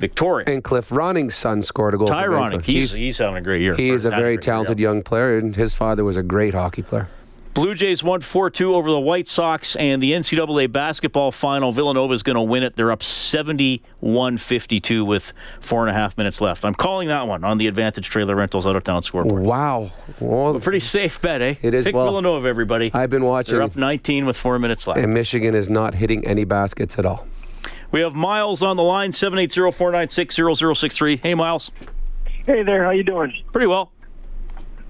[0.00, 0.44] Victoria.
[0.48, 2.08] And Cliff Ronning's son scored a goal.
[2.08, 3.74] Ty for Ronning, he's, he's having a great year.
[3.74, 7.08] He is a very talented young player, and his father was a great hockey player.
[7.56, 12.12] Blue Jays won 4 2 over the White Sox, and the NCAA basketball final, Villanova
[12.12, 12.76] is going to win it.
[12.76, 16.66] They're up 71 52 with four and a half minutes left.
[16.66, 19.42] I'm calling that one on the Advantage Trailer Rentals out of town scoreboard.
[19.42, 19.90] Wow.
[20.20, 21.54] Well, A pretty safe bet, eh?
[21.62, 22.90] It is, Pick well, Villanova, everybody.
[22.92, 23.54] I've been watching.
[23.54, 25.00] They're up 19 with four minutes left.
[25.00, 27.26] and Michigan is not hitting any baskets at all.
[27.90, 31.22] We have Miles on the line, 780-496-0063.
[31.22, 31.70] Hey, Miles.
[32.46, 33.32] Hey there, how you doing?
[33.50, 33.92] Pretty well.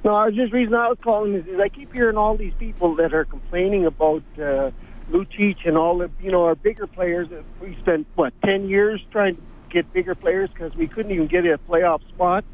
[0.06, 2.54] No, I was just reason I was calling is, is I keep hearing all these
[2.60, 4.70] people that are complaining about uh,
[5.10, 7.26] Lucic and all the you know our bigger players.
[7.60, 11.44] We spent what ten years trying to get bigger players because we couldn't even get
[11.44, 12.44] a playoff spot,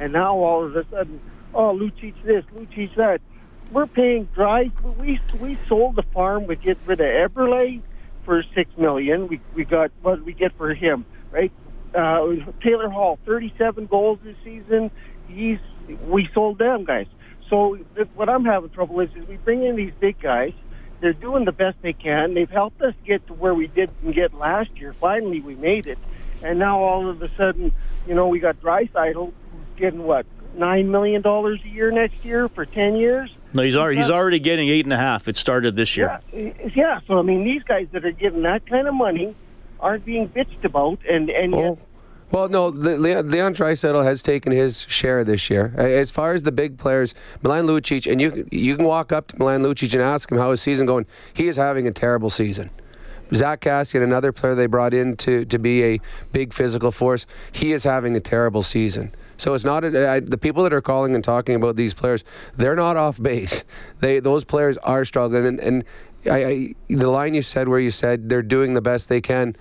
[0.00, 1.20] and now all of a sudden,
[1.52, 3.20] oh Lucic this, Lucic that.
[3.70, 4.70] We're paying dry.
[4.96, 6.46] We we sold the farm.
[6.46, 7.82] We get rid of Eberle
[8.24, 9.28] for six million.
[9.28, 11.52] We we got what we get for him, right?
[11.94, 14.90] Uh, Taylor Hall, thirty-seven goals this season.
[15.28, 15.58] He's
[16.06, 17.06] we sold them guys.
[17.48, 20.52] So th- what I'm having trouble is, is we bring in these big guys.
[21.00, 22.34] They're doing the best they can.
[22.34, 24.92] They've helped us get to where we didn't get last year.
[24.92, 25.98] Finally, we made it.
[26.42, 27.72] And now all of a sudden,
[28.06, 29.32] you know, we got Draisaitl
[29.76, 33.34] getting what nine million dollars a year next year for ten years.
[33.54, 35.28] No, he's already, he's already getting eight and a half.
[35.28, 36.20] It started this year.
[36.32, 37.00] Yeah, yeah.
[37.06, 39.34] So I mean, these guys that are getting that kind of money
[39.80, 41.60] aren't being bitched about, and and yet.
[41.60, 41.78] Oh.
[42.32, 45.74] Well, no, Le- Le- Leon Draisaitl has taken his share this year.
[45.76, 49.38] As far as the big players, Milan Lucic, and you you can walk up to
[49.38, 51.06] Milan Lucic and ask him how his season going.
[51.34, 52.70] He is having a terrible season.
[53.34, 56.00] Zack Kassian, another player they brought in to, to be a
[56.32, 59.14] big physical force, he is having a terrible season.
[59.38, 62.24] So it's not a, I, the people that are calling and talking about these players.
[62.56, 63.64] They're not off base.
[64.00, 65.46] They those players are struggling.
[65.46, 65.84] And, and
[66.30, 69.54] I, I, the line you said where you said they're doing the best they can.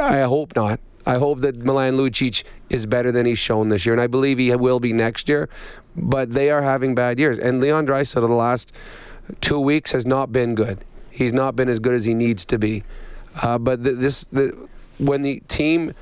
[0.00, 0.80] I hope not.
[1.04, 4.38] I hope that Milan Lucic is better than he's shown this year, and I believe
[4.38, 5.48] he will be next year.
[5.96, 8.72] But they are having bad years, and Leon Draisaitl the last
[9.40, 10.78] two weeks has not been good.
[11.10, 12.84] He's not been as good as he needs to be.
[13.42, 15.92] Uh, but the, this, the, when the team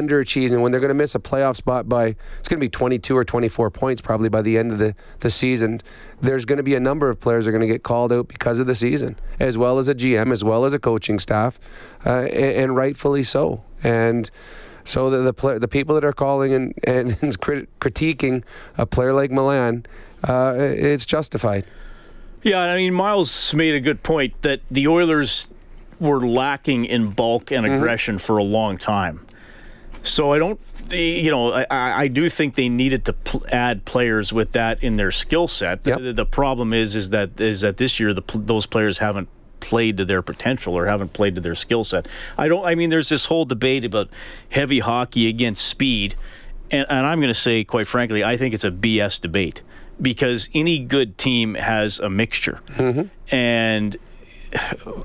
[0.00, 2.68] underachieves and when they're going to miss a playoff spot by it's going to be
[2.68, 5.80] 22 or 24 points probably by the end of the, the season
[6.20, 8.28] there's going to be a number of players that are going to get called out
[8.28, 11.58] because of the season as well as a gm as well as a coaching staff
[12.04, 13.62] uh, and, and rightfully so.
[13.82, 14.30] And
[14.84, 18.42] so the the, pla the people that are calling and, and crit- critiquing
[18.78, 19.86] a player like milan
[20.24, 21.64] uh, it's justified.
[22.42, 25.48] Yeah, I mean, Miles made a good point that the Oilers
[25.98, 29.26] were lacking in bulk and aggression for a long time.
[30.06, 31.66] So I don't, you know, I,
[32.02, 35.82] I do think they needed to pl- add players with that in their skill set.
[35.82, 39.28] The- The, the problem is, is that is that this year the those players haven't
[39.60, 42.06] played to their potential or haven't played to their skill set.
[42.38, 42.64] I don't.
[42.64, 44.08] I mean, there's this whole debate about
[44.50, 46.14] heavy hockey against speed,
[46.70, 49.62] and, and I'm going to say, quite frankly, I think it's a BS debate
[50.00, 53.08] because any good team has a mixture, mm-hmm.
[53.34, 53.96] and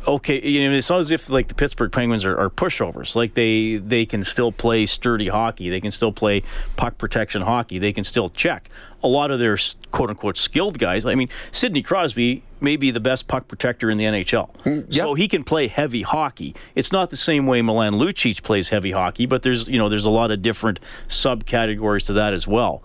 [0.08, 3.16] okay, you know, it's not as if like the Pittsburgh Penguins are, are pushovers.
[3.16, 5.70] Like they they can still play sturdy hockey.
[5.70, 6.44] They can still play
[6.76, 7.80] puck protection hockey.
[7.80, 8.70] They can still check.
[9.04, 9.58] A lot of their
[9.92, 11.06] quote unquote skilled guys.
[11.06, 15.28] I mean, Sidney Crosby may be the best puck protector in the NHL, so he
[15.28, 16.56] can play heavy hockey.
[16.76, 20.06] It's not the same way Milan Lucic plays heavy hockey, but there's you know there's
[20.06, 22.84] a lot of different subcategories to that as well.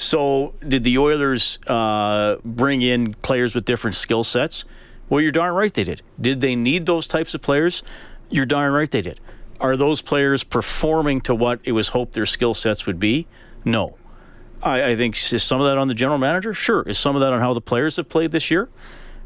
[0.00, 4.64] So, did the Oilers uh, bring in players with different skill sets?
[5.10, 6.00] Well, you're darn right they did.
[6.18, 7.82] Did they need those types of players?
[8.30, 9.20] You're darn right they did.
[9.60, 13.26] Are those players performing to what it was hoped their skill sets would be?
[13.64, 13.96] No.
[14.62, 16.54] I, I think is some of that on the general manager?
[16.54, 16.82] Sure.
[16.82, 18.68] Is some of that on how the players have played this year?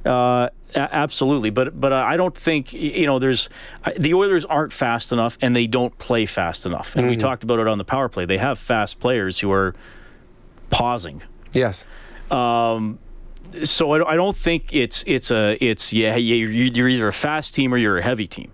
[0.05, 1.51] Uh, absolutely.
[1.51, 3.19] But but I don't think you know.
[3.19, 3.49] There's
[3.97, 6.95] the Oilers aren't fast enough, and they don't play fast enough.
[6.95, 7.21] And we Mhm.
[7.21, 8.27] talked about it on the power play.
[8.27, 9.75] They have fast players who are
[10.69, 11.23] pausing.
[11.55, 11.87] Yes.
[12.31, 12.99] Um,
[13.63, 17.55] so I don't, I don't think it's it's a it's yeah you're, either a fast
[17.55, 18.51] team or you're a heavy team.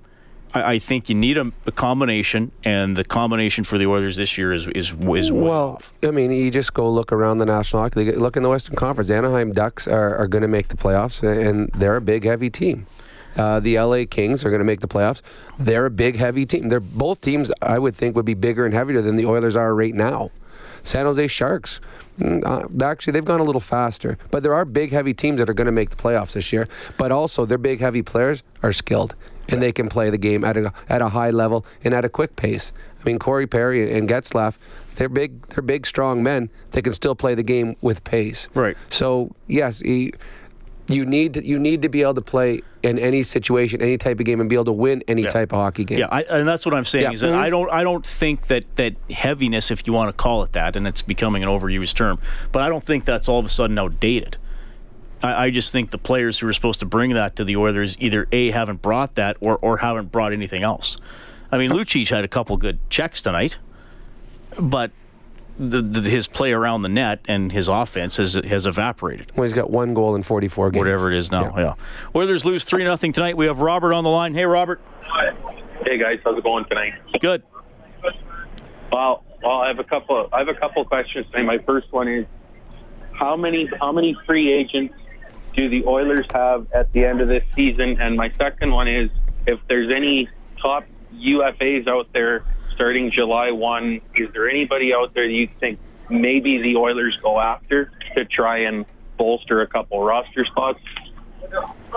[0.52, 4.36] I, I think you need a, a combination, and the combination for the Oilers this
[4.36, 5.92] year is is is well, off.
[6.02, 8.16] I mean, you just go look around the National Hockey League.
[8.16, 9.10] Look in the Western Conference.
[9.10, 12.86] Anaheim Ducks are, are going to make the playoffs, and they're a big, heavy team.
[13.36, 15.22] Uh, the LA Kings are going to make the playoffs.
[15.58, 16.68] They're a big, heavy team.
[16.68, 19.74] They're both teams I would think would be bigger and heavier than the Oilers are
[19.74, 20.30] right now.
[20.82, 21.80] San Jose Sharks,
[22.18, 24.18] Mm, uh, actually, they've gone a little faster.
[24.30, 26.66] But there are big, heavy teams that are going to make the playoffs this year.
[26.96, 29.14] But also, their big, heavy players are skilled
[29.48, 32.08] and they can play the game at a at a high level and at a
[32.08, 32.72] quick pace.
[33.00, 34.58] I mean, Corey Perry and Getzlaff,
[34.96, 36.50] they're big, they're big, strong men.
[36.72, 38.48] They can still play the game with pace.
[38.54, 38.76] Right.
[38.90, 40.12] So yes, he,
[40.92, 44.18] you need to, you need to be able to play in any situation, any type
[44.18, 45.98] of game, and be able to win any type of hockey game.
[45.98, 47.12] Yeah, I, and that's what I'm saying Yeah.
[47.12, 47.38] is that Mhm.
[47.38, 50.76] I don't I don't think that that heaviness, if you want to call it that,
[50.76, 52.18] and it's becoming an overused term,
[52.52, 54.36] but I don't think that's all of a sudden outdated.
[55.22, 57.96] I, I just think the players who are supposed to bring that to the Oilers
[58.00, 60.96] either a haven't brought that or or haven't brought anything else.
[61.52, 63.58] I mean, Lucic had a couple good checks tonight,
[64.58, 64.90] but
[65.60, 69.30] the, the, his play around the net and his offense has has evaporated.
[69.36, 70.78] Well, he's got one goal in 44 games.
[70.78, 71.60] Whatever it is now, yeah.
[71.60, 71.74] yeah.
[72.16, 73.36] Oilers lose three nothing tonight.
[73.36, 74.34] We have Robert on the line.
[74.34, 74.80] Hey, Robert.
[75.86, 76.94] Hey guys, how's it going tonight?
[77.20, 77.42] Good.
[78.90, 80.28] Well, well, I have a couple.
[80.32, 81.26] I have a couple questions.
[81.34, 82.26] And my first one is,
[83.12, 84.94] how many how many free agents
[85.54, 88.00] do the Oilers have at the end of this season?
[88.00, 89.10] And my second one is,
[89.46, 90.28] if there's any
[90.60, 92.44] top UFAs out there
[92.80, 97.92] starting July 1, is there anybody out there you think maybe the Oilers go after
[98.14, 98.86] to try and
[99.18, 100.80] bolster a couple roster spots?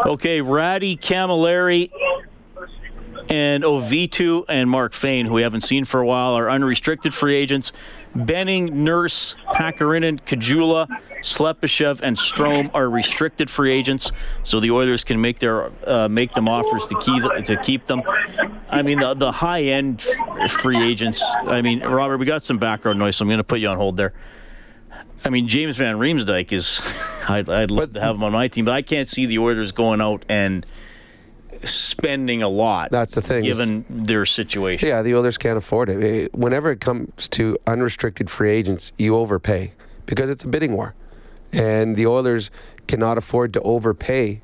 [0.06, 1.90] Okay, Ratty Cammalleri
[3.30, 7.36] and Auvitu and Mark Fayne, who we haven't seen for a while, are unrestricted free
[7.36, 7.72] agents.
[8.14, 10.90] Benning, Nurse, Pakarinen, Kajula,
[11.24, 14.12] Slepyshev, and Strome are restricted free agents,
[14.44, 18.04] so the Oilers can make their uh, make them offers to keep to keep them.
[18.70, 20.02] I mean, the the high end
[20.50, 21.24] free agents.
[21.48, 23.78] I mean, Robert, we got some background noise, so I'm going to put you on
[23.78, 24.14] hold there.
[25.26, 26.82] I mean, James Van Riemsdyk is.
[27.28, 29.72] I'd, I'd love to have him on my team, but I can't see the Oilers
[29.72, 30.66] going out and
[31.64, 32.92] spending a lot.
[32.92, 33.46] That's the thing.
[33.46, 34.90] Given their situation.
[34.90, 36.34] Yeah, the Oilers can't afford it.
[36.36, 39.72] Whenever it comes to unrestricted free agents, you overpay
[40.06, 40.94] because it's a bidding war.
[41.54, 42.52] And the Oilers
[42.88, 44.42] cannot afford to overpay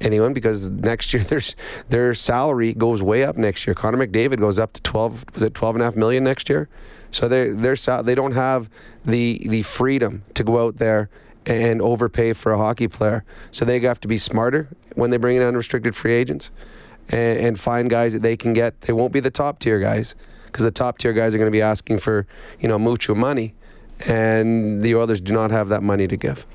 [0.00, 1.56] anyone because next year there's
[1.88, 3.74] their salary goes way up next year.
[3.74, 6.68] Connor McDavid goes up to 12 was it 12 and a half million next year?
[7.10, 8.68] So they they they don't have
[9.04, 11.08] the the freedom to go out there
[11.46, 13.24] and overpay for a hockey player.
[13.50, 16.50] So they have to be smarter when they bring in unrestricted free agents
[17.08, 18.82] and, and find guys that they can get.
[18.82, 20.14] They won't be the top tier guys
[20.46, 22.26] because the top tier guys are going to be asking for,
[22.60, 23.54] you know, mucho money.
[24.06, 26.46] And the Oilers do not have that money to give.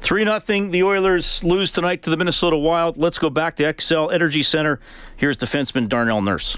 [0.00, 0.70] 3 0.
[0.70, 2.96] The Oilers lose tonight to the Minnesota Wild.
[2.96, 4.80] Let's go back to Xcel Energy Center.
[5.16, 6.56] Here's defenseman Darnell Nurse.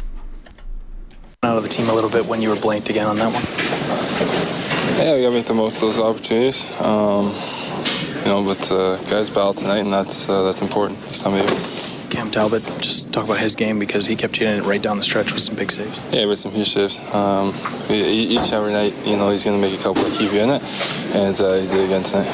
[1.42, 3.42] Out of the team a little bit when you were blanked again on that one.
[4.98, 6.70] Yeah, we got to make the most of those opportunities.
[6.82, 7.34] Um,
[8.18, 11.50] you know, but uh, guys battled tonight, and that's uh, that's important this time of
[11.50, 11.79] year.
[12.10, 14.96] Cam Talbot, just talk about his game because he kept you in it right down
[14.96, 15.98] the stretch with some big saves.
[16.12, 16.98] Yeah, with some huge saves.
[17.14, 17.54] Um,
[17.88, 20.40] each and every night, you know, he's going to make a couple to keep you
[20.40, 20.62] in it,
[21.14, 22.30] and uh, he did again tonight.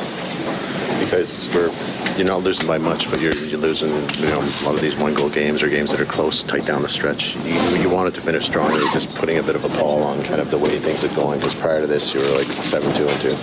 [0.99, 1.71] Because we're
[2.17, 4.97] you're not losing by much, but you're, you're losing, you know, a lot of these
[4.97, 7.37] one-goal games or games that are close, tight down the stretch.
[7.37, 10.25] You, you wanted to finish strong, you're just putting a bit of a pall on
[10.25, 11.39] kind of the way things are going.
[11.39, 13.37] Because prior to this, you were like seven-two and two.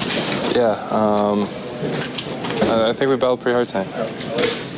[0.60, 1.44] Yeah, um,
[2.90, 4.73] I think we battled pretty hard tonight.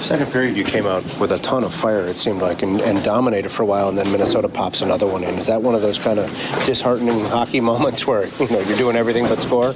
[0.00, 3.04] Second period, you came out with a ton of fire, it seemed like, and, and,
[3.04, 5.38] dominated for a while, and then Minnesota pops another one in.
[5.38, 6.30] Is that one of those kind of
[6.64, 9.74] disheartening hockey moments where you know you're doing everything but score?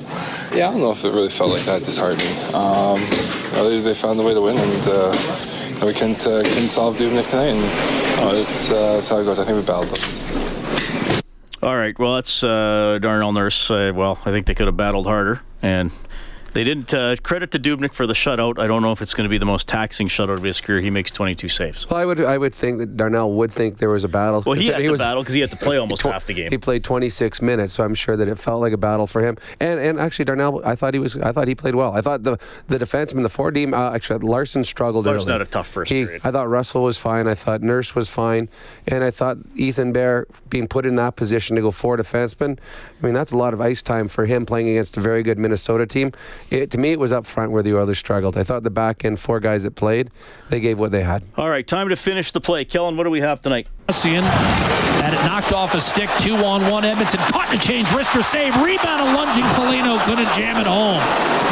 [0.51, 2.33] Yeah, I don't know if it really felt like that disheartening.
[2.55, 3.01] Um,
[3.53, 7.29] they, they, found a way to win, and uh, we couldn't, uh, couldn't solve Dubnyk
[7.29, 9.39] tonight, and uh, it's, that's how it goes.
[9.39, 11.23] I think we battled them.
[11.63, 13.71] All right, well, that's uh, Darnell Nurse.
[13.71, 15.91] Uh, well, I think they could have battled harder, and
[16.55, 18.59] they didn't uh, credit to Dubnyk for the shutout.
[18.59, 20.81] I don't know if it's going to be the most taxing shutout of his career.
[20.81, 21.91] He makes 22 saves.
[21.91, 24.43] Well, I would I would think that Darnell would think there was a battle.
[24.47, 26.35] Well, he had he was, battle because he had to play almost tw- half the
[26.35, 26.51] game.
[26.51, 29.37] He played 26 minutes, so I'm sure that it felt like a battle for him.
[29.59, 31.93] And and actually Darnell, I thought he was I thought he played well.
[31.93, 32.39] I thought the
[32.69, 35.07] the defenseman, the four team, uh, actually Larsson struggled.
[35.07, 36.21] Larsson had a tough first he, period.
[36.23, 37.27] I thought Russell was fine.
[37.27, 38.49] I thought Nurse was fine,
[38.87, 42.59] and I thought Ethan Bear being put in that position to go four defenseman.
[43.03, 45.39] I mean, that's a lot of ice time for him playing against a very good
[45.39, 46.13] Minnesota team.
[46.51, 48.37] It, to me, it was up front where the Oilers struggled.
[48.37, 50.11] I thought the back end four guys that played,
[50.51, 51.23] they gave what they had.
[51.37, 52.65] All right, time to finish the play.
[52.65, 53.67] Kellen, what do we have tonight?
[53.91, 56.85] Seeing had it knocked off a stick, two on one.
[56.85, 61.01] Edmonton caught and change, wrister save, rebound, a lunging Foligno couldn't jam it home.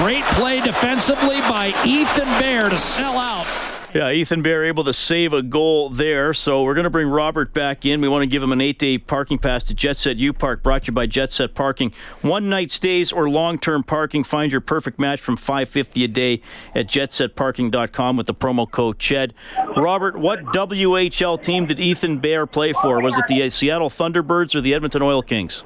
[0.02, 3.71] Great play defensively by Ethan Bear to sell out.
[3.94, 6.32] Yeah, Ethan Bear able to save a goal there.
[6.32, 8.00] So we're going to bring Robert back in.
[8.00, 10.84] We want to give him an eight-day parking pass to Jet Set U Park, brought
[10.84, 11.92] to you by Jet Set Parking.
[12.22, 14.24] One night stays or long-term parking.
[14.24, 16.40] Find your perfect match from 550 a day
[16.74, 19.34] at jetsetparking.com with the promo code CHED.
[19.76, 23.02] Robert, what WHL team did Ethan Bear play for?
[23.02, 25.64] Was it the uh, Seattle Thunderbirds or the Edmonton Oil Kings?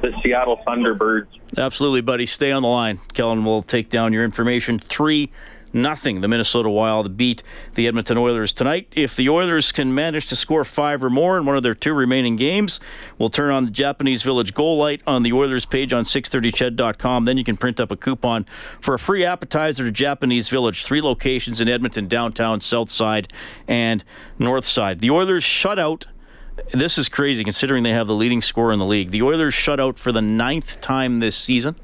[0.00, 1.26] The Seattle Thunderbirds.
[1.58, 2.24] Absolutely, buddy.
[2.24, 3.00] Stay on the line.
[3.12, 4.78] Kellen will take down your information.
[4.78, 5.30] Three
[5.72, 6.20] nothing.
[6.20, 7.42] The Minnesota Wild beat
[7.74, 8.92] the Edmonton Oilers tonight.
[8.92, 11.94] If the Oilers can manage to score five or more in one of their two
[11.94, 12.80] remaining games,
[13.18, 17.24] we'll turn on the Japanese Village goal light on the Oilers page on 630ched.com.
[17.24, 18.44] Then you can print up a coupon
[18.80, 20.84] for a free appetizer to Japanese Village.
[20.84, 23.32] Three locations in Edmonton, downtown, south side,
[23.66, 24.04] and
[24.38, 25.00] north side.
[25.00, 26.06] The Oilers shut out
[26.72, 29.10] this is crazy considering they have the leading scorer in the league.
[29.10, 31.76] The Oilers shut out for the ninth time this season.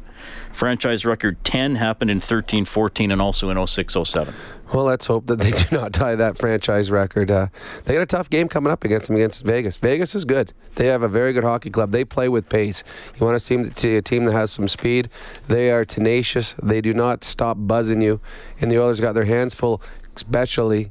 [0.59, 4.35] Franchise record 10 happened in 13 14 and also in 06 07.
[4.75, 7.31] Well, let's hope that they do not tie that franchise record.
[7.31, 7.47] Uh,
[7.85, 9.77] they got a tough game coming up against them against Vegas.
[9.77, 10.53] Vegas is good.
[10.75, 11.93] They have a very good hockey club.
[11.93, 12.83] They play with pace.
[13.19, 15.09] You want to see a team that has some speed.
[15.47, 16.55] They are tenacious.
[16.61, 18.21] They do not stop buzzing you.
[18.61, 19.81] And the Oilers got their hands full,
[20.17, 20.91] especially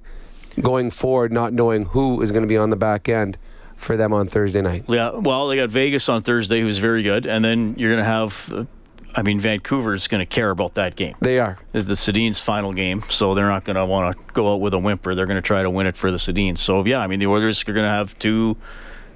[0.62, 3.38] going forward, not knowing who is going to be on the back end
[3.76, 4.86] for them on Thursday night.
[4.88, 8.10] Yeah, well, they got Vegas on Thursday, who's very good, and then you're going to
[8.10, 8.68] have.
[9.18, 11.16] I mean, Vancouver's going to care about that game.
[11.20, 11.58] They are.
[11.74, 14.76] It's the Sedin's final game, so they're not going to want to go out with
[14.76, 15.16] a whimper.
[15.16, 16.60] They're going to try to win it for the Sedins.
[16.60, 18.58] So, yeah, I mean, the Oilers are going to have two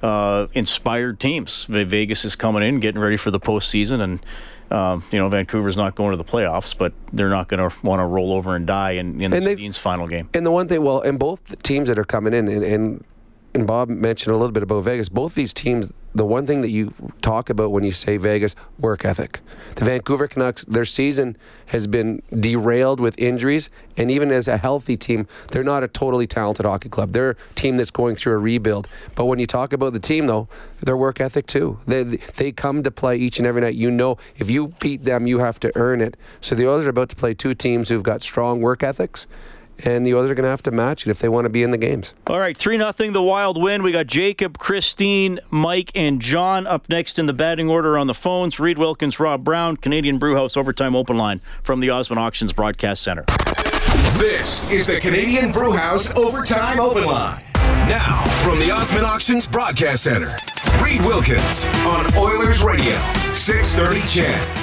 [0.01, 1.65] uh, inspired teams.
[1.65, 4.25] Vegas is coming in, getting ready for the postseason, and
[4.71, 7.99] um, you know, Vancouver's not going to the playoffs, but they're not going to want
[7.99, 10.29] to roll over and die in, in the Sedin's final game.
[10.33, 13.05] And the one thing, well, and both teams that are coming in, and, and
[13.53, 15.09] and Bob mentioned a little bit about Vegas.
[15.09, 19.03] Both these teams, the one thing that you talk about when you say Vegas, work
[19.03, 19.41] ethic.
[19.75, 21.35] The Vancouver Canucks, their season
[21.67, 26.27] has been derailed with injuries, and even as a healthy team, they're not a totally
[26.27, 27.11] talented hockey club.
[27.11, 28.87] They're a team that's going through a rebuild.
[29.15, 30.47] But when you talk about the team, though,
[30.81, 31.79] their work ethic too.
[31.85, 33.75] They they come to play each and every night.
[33.75, 36.15] You know, if you beat them, you have to earn it.
[36.39, 39.27] So the Oilers are about to play two teams who've got strong work ethics
[39.83, 41.63] and the others are going to have to match it if they want to be
[41.63, 42.13] in the games.
[42.27, 43.13] All right, 3 nothing.
[43.13, 43.83] the Wild win.
[43.83, 48.13] We got Jacob, Christine, Mike, and John up next in the batting order on the
[48.13, 48.59] phones.
[48.59, 53.25] Reed Wilkins, Rob Brown, Canadian Brewhouse Overtime Open Line from the Osmond Auctions Broadcast Center.
[54.17, 57.43] This is the Canadian Brewhouse Overtime Open Line.
[57.89, 60.35] Now, from the Osmond Auctions Broadcast Center,
[60.83, 62.95] Reed Wilkins on Oilers Radio,
[63.33, 64.60] 630 CHED.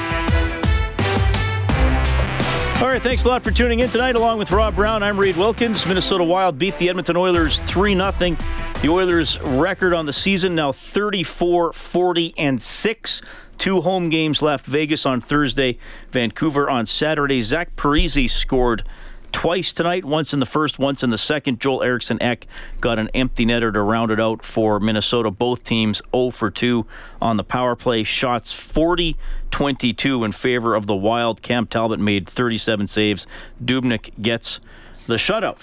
[2.81, 4.15] All right, thanks a lot for tuning in tonight.
[4.15, 5.85] Along with Rob Brown, I'm Reed Wilkins.
[5.85, 8.13] Minnesota Wild beat the Edmonton Oilers 3 0.
[8.13, 13.23] The Oilers' record on the season now 34 40 and 6.
[13.59, 15.77] Two home games left Vegas on Thursday,
[16.13, 17.43] Vancouver on Saturday.
[17.43, 18.85] Zach Parise scored
[19.33, 21.61] twice tonight, once in the first, once in the second.
[21.61, 22.47] Joel Eriksson Ek
[22.81, 25.31] got an empty netter to round it out for Minnesota.
[25.31, 26.87] Both teams 0 for 2
[27.21, 28.03] on the power play.
[28.03, 29.17] Shots 40
[29.51, 31.43] 22 in favor of the Wild.
[31.43, 33.27] Cam Talbot made 37 saves.
[33.65, 34.61] Dubnyk gets
[35.07, 35.59] the shutout.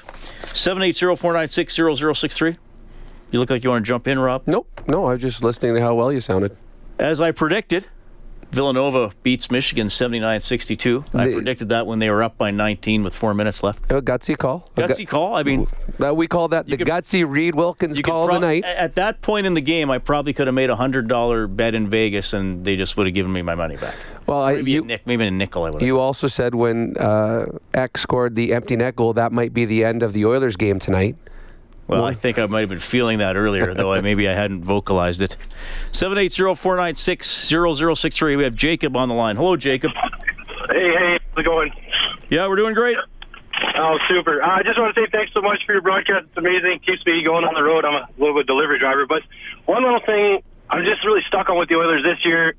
[0.45, 2.57] 780 496 0063.
[3.31, 4.43] You look like you want to jump in, Rob?
[4.45, 4.81] Nope.
[4.87, 6.55] No, I was just listening to how well you sounded.
[6.97, 7.87] As I predicted,
[8.51, 11.05] Villanova beats Michigan 79 62.
[11.13, 13.91] I predicted that when they were up by 19 with four minutes left.
[13.91, 14.69] A gutsy call.
[14.75, 15.35] Gutsy gu- call.
[15.35, 15.67] I mean,
[15.99, 18.63] that we call that the could, gutsy Reed Wilkins call pro- of the night.
[18.65, 21.75] At that point in the game, I probably could have made a hundred dollar bet
[21.75, 23.95] in Vegas, and they just would have given me my money back.
[24.25, 25.63] Well, I, maybe, you, a nick, maybe a nickel.
[25.65, 25.81] I would.
[25.81, 29.83] You also said when uh, X scored the empty net goal, that might be the
[29.83, 31.15] end of the Oilers game tonight.
[31.87, 34.63] Well, I think I might have been feeling that earlier, though I, maybe I hadn't
[34.63, 35.37] vocalized it.
[35.91, 38.37] 780-496-0063.
[38.37, 39.35] We have Jacob on the line.
[39.35, 39.91] Hello, Jacob.
[40.71, 41.71] Hey, hey, how's it going?
[42.29, 42.97] Yeah, we're doing great.
[43.77, 44.41] Oh, super.
[44.41, 46.25] Uh, I just want to say thanks so much for your broadcast.
[46.25, 46.79] It's amazing.
[46.79, 47.85] Keeps me going on the road.
[47.85, 49.05] I'm a little bit delivery driver.
[49.05, 49.21] But
[49.65, 52.55] one little thing I'm just really stuck on with the Oilers this year.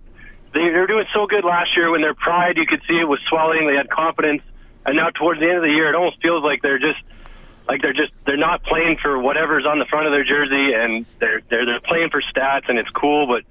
[0.54, 3.08] They, they were doing so good last year when their pride, you could see it
[3.08, 3.66] was swelling.
[3.66, 4.42] They had confidence.
[4.86, 7.00] And now towards the end of the year, it almost feels like they're just–
[7.68, 11.04] like they're just they're not playing for whatever's on the front of their jersey, and
[11.18, 13.26] they're they're they're playing for stats, and it's cool.
[13.26, 13.44] But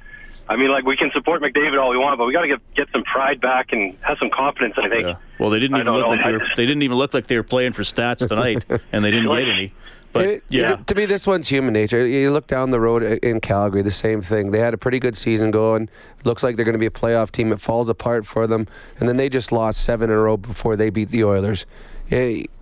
[0.47, 2.75] I mean, like we can support McDavid all we want, but we got to get
[2.75, 4.75] get some pride back and have some confidence.
[4.77, 5.07] I think.
[5.07, 5.15] Yeah.
[5.39, 6.11] Well, they didn't even look know.
[6.11, 9.03] like they were, they didn't even look like they were playing for stats tonight, and
[9.03, 9.73] they didn't get any.
[10.13, 12.07] But it, yeah, to me, this one's human nature.
[12.07, 14.51] You look down the road in Calgary, the same thing.
[14.51, 15.89] They had a pretty good season going.
[16.23, 17.51] Looks like they're going to be a playoff team.
[17.51, 18.65] It falls apart for them,
[18.97, 21.65] and then they just lost seven in a row before they beat the Oilers.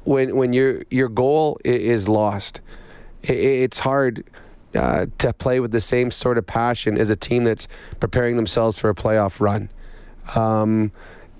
[0.03, 2.61] When when your your goal is lost,
[3.21, 4.23] it's hard.
[4.75, 7.67] Uh, to play with the same sort of passion as a team that's
[7.99, 9.69] preparing themselves for a playoff run.
[10.33, 10.91] Um,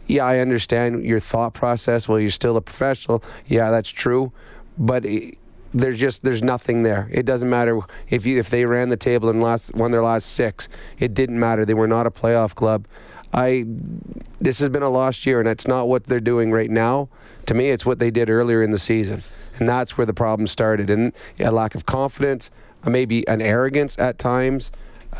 [0.05, 2.07] yeah, I understand your thought process.
[2.07, 3.24] Well, you're still a professional.
[3.47, 4.32] Yeah, that's true,
[4.78, 5.39] but it,
[5.74, 7.09] there's just there's nothing there.
[7.11, 10.34] It doesn't matter if you if they ran the table and lost won their last
[10.34, 10.70] six.
[10.99, 11.66] It didn't matter.
[11.66, 12.86] They were not a playoff club.
[13.34, 13.66] I
[14.40, 17.10] this has been a lost year, and it's not what they're doing right now.
[17.48, 19.24] To me, it's what they did earlier in the season,
[19.60, 20.90] and that's where the problem started.
[20.90, 22.52] And a lack of confidence,
[22.86, 24.72] maybe an arrogance at times,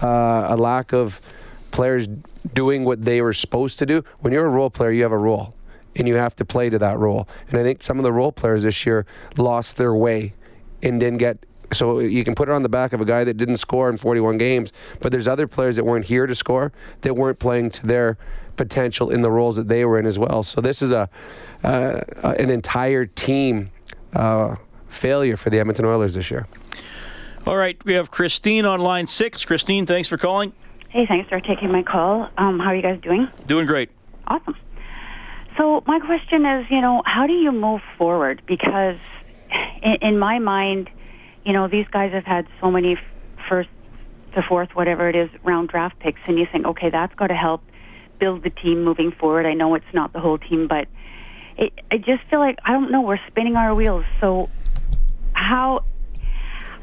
[0.02, 1.22] uh, a lack of
[1.72, 2.08] players
[2.54, 4.04] doing what they were supposed to do.
[4.20, 5.56] When you're a role player, you have a role,
[5.96, 7.28] and you have to play to that role.
[7.50, 9.06] And I think some of the role players this year
[9.38, 10.34] lost their way
[10.84, 13.36] and didn't get so you can put it on the back of a guy that
[13.36, 16.72] didn't score in 41 games, but there's other players that weren't here to score
[17.02, 18.18] that weren't playing to their
[18.56, 20.44] potential in the roles that they were in as well.
[20.44, 21.10] So this is a
[21.64, 23.72] uh, an entire team
[24.14, 24.56] uh,
[24.88, 26.48] failure for the Edmonton Oilers this year.
[27.46, 29.44] All right, we have Christine on line six.
[29.44, 30.54] Christine, thanks for calling.
[30.90, 32.30] Hey, thanks for taking my call.
[32.38, 33.28] Um, how are you guys doing?
[33.48, 33.90] Doing great.
[34.28, 34.56] Awesome.
[35.58, 38.42] So my question is, you know, how do you move forward?
[38.46, 38.98] Because
[39.82, 40.90] in, in my mind,
[41.46, 42.98] you know, these guys have had so many
[43.50, 43.70] first
[44.36, 47.36] to fourth, whatever it is, round draft picks, and you think, okay, that's got to
[47.36, 47.62] help
[48.20, 49.46] build the team moving forward.
[49.46, 50.88] I know it's not the whole team, but
[51.58, 53.02] it, I just feel like I don't know.
[53.02, 54.06] We're spinning our wheels.
[54.20, 54.50] So
[55.34, 55.84] how?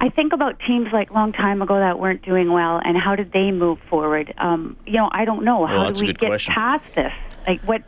[0.02, 3.32] I think about teams like long time ago that weren't doing well, and how did
[3.32, 4.32] they move forward?
[4.38, 5.61] Um, you know, I don't know.
[5.61, 6.54] Well, How do we get question.
[6.54, 7.12] past this?
[7.46, 7.82] Like what?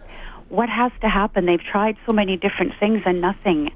[0.48, 1.46] What has to happen?
[1.46, 3.72] They've tried so many different things and nothing.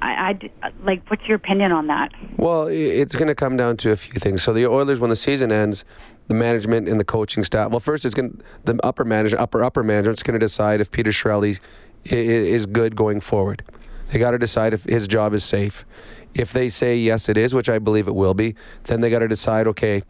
[0.00, 1.08] I, I like.
[1.10, 2.12] What's your opinion on that?
[2.36, 4.42] Well, it's going to come down to a few things.
[4.42, 5.84] So the Oilers, when the season ends,
[6.28, 7.70] the management and the coaching staff.
[7.70, 11.10] Well, first, it's going the upper manager, upper upper management's going to decide if Peter
[11.10, 11.60] Chiarelli
[12.04, 13.62] is good going forward.
[14.10, 15.84] They got to decide if his job is safe.
[16.34, 18.54] If they say yes, it is, which I believe it will be,
[18.84, 19.66] then they got to decide.
[19.66, 20.02] Okay,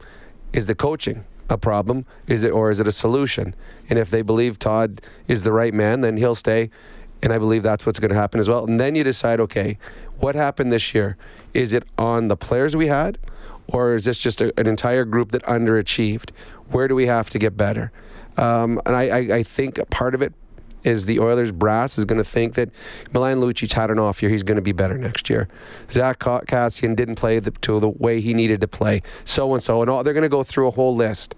[0.53, 2.07] is the coaching a problem?
[2.27, 3.55] Is it or is it a solution?
[3.91, 6.71] And if they believe Todd is the right man, then he'll stay.
[7.23, 8.65] And I believe that's what's going to happen as well.
[8.65, 9.79] And then you decide, okay,
[10.19, 11.17] what happened this year?
[11.55, 13.19] Is it on the players we had,
[13.69, 16.31] or is this just a, an entire group that underachieved?
[16.71, 17.93] Where do we have to get better?
[18.37, 20.33] Um, and I, I, I think part of it
[20.85, 22.71] is the Oilers brass is going to think that
[23.13, 24.31] Milan Lucic had an off year.
[24.31, 25.49] He's going to be better next year.
[25.91, 29.03] Zach Ca- Kassian didn't play the, to the way he needed to play.
[29.25, 30.03] So and so, and all.
[30.03, 31.37] They're going to go through a whole list.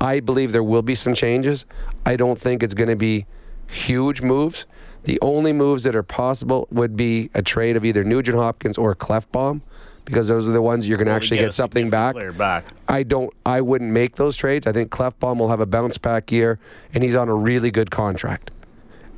[0.00, 1.64] I believe there will be some changes.
[2.04, 3.26] I don't think it's going to be
[3.68, 4.66] huge moves.
[5.06, 8.92] The only moves that are possible would be a trade of either Nugent Hopkins or
[8.96, 9.60] Klefbom,
[10.04, 12.16] because those are the ones you're going to Well, actually get get something back.
[12.36, 12.64] Back.
[12.88, 13.32] I don't.
[13.46, 14.66] I wouldn't make those trades.
[14.66, 16.58] I think Klefbom will have a bounce back year,
[16.92, 18.50] and he's on a really good contract.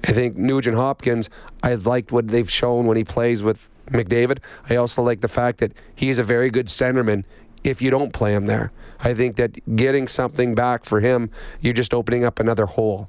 [0.05, 1.31] I think Nugent Hopkins.
[1.63, 4.41] I liked what they've shown when he plays with McDavid.
[4.69, 7.25] I also like the fact that he's a very good centerman.
[7.65, 11.31] If you don't play him there, I think that getting something back for him,
[11.63, 13.09] you're just opening up another hole.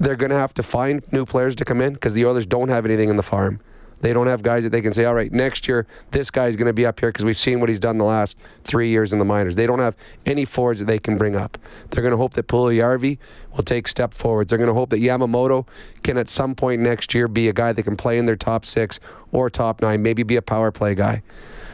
[0.00, 2.68] They're going to have to find new players to come in because the Oilers don't
[2.68, 3.60] have anything in the farm.
[4.00, 6.66] They don't have guys that they can say, all right, next year this guy's going
[6.66, 9.18] to be up here because we've seen what he's done the last three years in
[9.18, 9.56] the minors.
[9.56, 11.58] They don't have any forwards that they can bring up.
[11.90, 13.18] They're going to hope that Puljujärvi
[13.56, 14.50] will take step forwards.
[14.50, 15.66] They're going to hope that Yamamoto
[16.02, 18.64] can at some point next year be a guy that can play in their top
[18.64, 19.00] six
[19.32, 21.22] or top nine, maybe be a power play guy.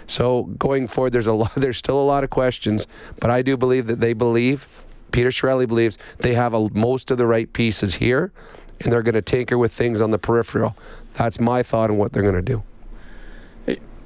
[0.07, 2.87] So going forward, there's a lot, there's still a lot of questions,
[3.21, 4.67] but I do believe that they believe,
[5.15, 8.33] Peter Chiarelli believes they have a, most of the right pieces here,
[8.81, 10.77] and they're going to tinker with things on the peripheral.
[11.15, 12.63] That's my thought on what they're going to do.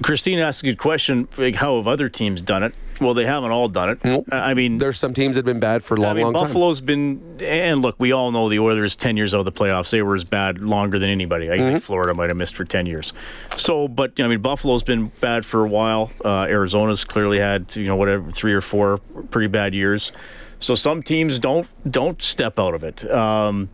[0.03, 1.27] Christine asked a good question.
[1.37, 2.77] Like, how have other teams done it?
[3.01, 4.25] Well, they haven't all done it.
[4.33, 6.35] I mean, there's some teams that have been bad for a long, I mean, long
[6.35, 6.43] time.
[6.45, 9.91] Buffalo's been, and look, we all know the Oilers ten years out of the playoffs.
[9.91, 11.51] They were as bad longer than anybody.
[11.51, 11.69] I Mm-hmm.
[11.71, 13.13] think Florida might have missed for ten years.
[13.57, 16.11] So, but I mean, Buffalo's been bad for a while.
[16.25, 18.99] Uh, Arizona's clearly had you know whatever three or four
[19.31, 20.13] pretty bad years.
[20.61, 23.09] So some teams don't don't step out of it.
[23.11, 23.71] Um,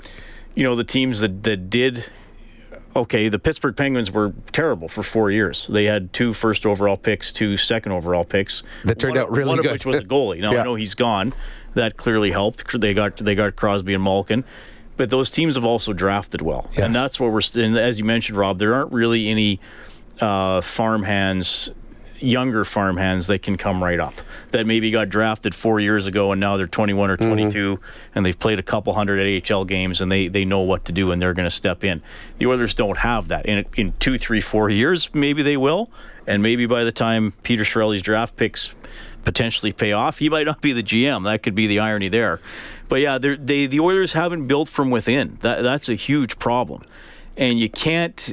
[0.55, 2.11] you know, the teams that that did
[2.97, 5.66] okay, the Pittsburgh Penguins were terrible for four years.
[5.66, 8.62] They had two first overall picks, two second overall picks.
[8.85, 9.66] That turned one, out really one good.
[9.66, 10.41] of which was a goalie.
[10.41, 10.61] Now Yeah.
[10.61, 11.35] I know he's gone.
[11.74, 12.80] That clearly helped.
[12.80, 14.45] They got they got Crosby and Malkin.
[14.97, 17.41] But those teams have also drafted well, and that's what we're.
[17.57, 19.59] And as you mentioned, Rob, there aren't really any
[20.20, 21.68] uh, farm hands,
[22.24, 24.14] younger farmhands that can come right up.
[24.50, 27.26] That maybe got drafted four years ago, and now they're 21 or mm-hmm.
[27.26, 27.80] 22,
[28.14, 31.12] and they've played a couple hundred AHL games, and they they know what to do,
[31.12, 32.02] and they're going to step in.
[32.38, 33.46] The Oilers don't have that.
[33.46, 35.90] In in two, three, four years, maybe they will,
[36.26, 38.74] and maybe by the time Peter Chiarelli's draft picks
[39.24, 41.24] potentially pay off, he might not be the GM.
[41.24, 42.40] That could be the irony there.
[42.88, 45.38] But yeah, they the Oilers haven't built from within.
[45.40, 46.82] That that's a huge problem,
[47.36, 48.32] and you can't.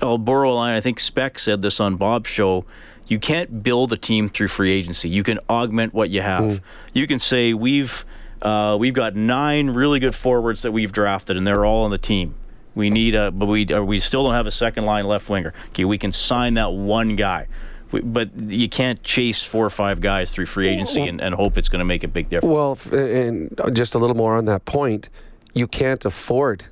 [0.00, 0.74] I'll borrow a line.
[0.74, 2.64] I think Speck said this on Bob's show.
[3.10, 5.08] You can't build a team through free agency.
[5.10, 6.62] You can augment what you have.
[6.94, 8.04] You can say we've
[8.40, 11.98] uh, we've got nine really good forwards that we've drafted, and they're all on the
[11.98, 12.34] team.
[12.74, 15.52] We need a, but we uh, we still don't have a second line left winger.
[15.70, 17.48] Okay, we can sign that one guy,
[17.90, 21.58] We- but you can't chase four or five guys through free agency and, and hope
[21.58, 22.52] it's going to make a big difference.
[22.54, 25.08] Well, and just a little more on that point,
[25.52, 26.66] you can't afford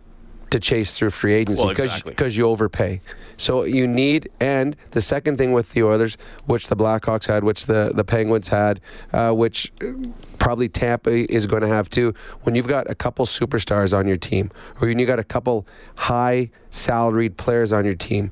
[0.51, 2.31] to chase through free agency Well, because exactly.
[2.31, 3.01] you overpay.
[3.37, 7.67] So you need, and the second thing with the Oilers, which the Blackhawks had, which
[7.67, 8.81] the the Penguins had,
[9.13, 9.93] uh, which uh,
[10.39, 12.15] probably Tampa is going to have too.
[12.43, 15.67] When you've got a couple superstars on your team, or when you got a couple
[15.97, 18.31] high salaried players on your team.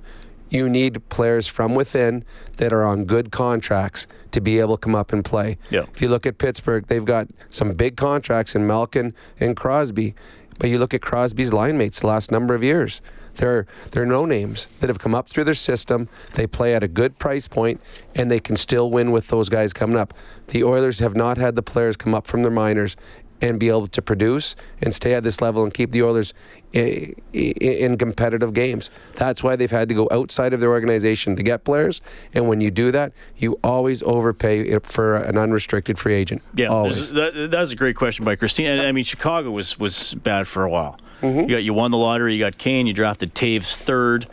[0.48, 2.24] You need players from within
[2.58, 5.58] that are on good contracts to be able to come up and play.
[5.70, 5.86] Yeah.
[5.92, 10.14] If you look at Pittsburgh, they've got some big contracts in Malkin and Crosby.
[10.59, 13.00] But you look at Crosby's line mates the last number of years.
[13.34, 16.09] They're they're no names that have come up through their system.
[16.34, 17.80] They play at a good price point
[18.14, 20.14] and they can still win with those guys coming up.
[20.48, 22.96] The Oilers have not had the players come up from their minors
[23.41, 26.32] and be able to produce and stay at this level and keep the Oilers
[26.72, 28.91] in competitive games.
[29.14, 32.01] That's why they've had to go outside of their organization to get players.
[32.34, 36.43] And when you do that, you always overpay for an unrestricted free agent.
[36.55, 37.12] Yeah, always.
[37.12, 38.78] that, that was a great question by Christine.
[38.78, 40.99] I mean, Chicago was was bad for a while.
[41.22, 41.41] Mm-hmm.
[41.41, 42.34] You got you won the lottery.
[42.34, 42.87] You got Kane.
[42.87, 44.26] You drafted Toews third.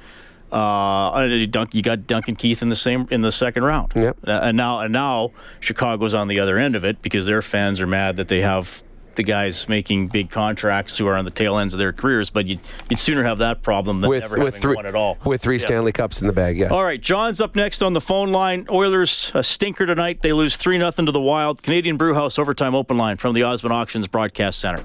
[0.52, 1.28] Uh,
[1.72, 3.94] you got Duncan Keith in the same in the second round.
[3.96, 4.18] Yep.
[4.28, 7.82] Uh, and now and now Chicago's on the other end of it because their fans
[7.82, 8.84] are mad that they have
[9.16, 12.30] the guys making big contracts who are on the tail ends of their careers.
[12.30, 12.60] But you'd,
[12.90, 15.18] you'd sooner have that problem than with never with having three one at all.
[15.26, 15.66] with three Yeah.
[15.66, 16.58] Stanley Cups in the bag.
[16.58, 16.72] Yes.
[16.72, 18.68] All right, John's up next on the phone line.
[18.72, 20.22] Oilers a stinker tonight.
[20.22, 21.62] They lose three 0 to the Wild.
[21.64, 24.84] Canadian Brewhouse overtime open line from the Osmond Auctions broadcast center.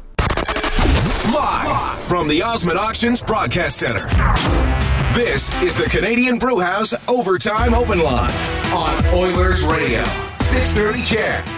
[1.35, 4.07] Live from the Osmond Auctions Broadcast Center.
[5.14, 8.33] This is the Canadian Brewhouse Overtime Open Line
[8.72, 10.03] on Oilers Radio.
[10.39, 11.57] 630 Chair.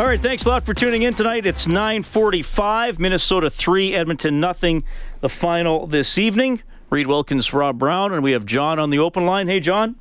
[0.00, 1.44] All right, thanks a lot for tuning in tonight.
[1.44, 4.82] It's 9:45, Minnesota 3, Edmonton nothing.
[5.20, 6.62] The final this evening.
[6.88, 9.46] Reed Wilkins, Rob Brown, and we have John on the open line.
[9.46, 9.96] Hey, John.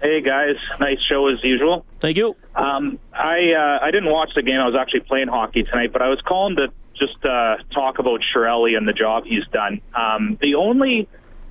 [0.00, 1.84] Hey guys, nice show as usual.
[1.98, 2.36] Thank you.
[2.54, 4.60] Um, I uh, I didn't watch the game.
[4.60, 8.20] I was actually playing hockey tonight, but I was calling to just uh, talk about
[8.32, 9.80] Chiarelli and the job he's done.
[9.92, 11.08] Um, the only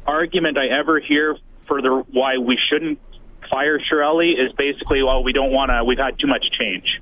[0.07, 2.99] argument I ever hear for the why we shouldn't
[3.51, 5.83] fire Chiarelli is basically, well, we don't want to.
[5.83, 7.01] We've had too much change.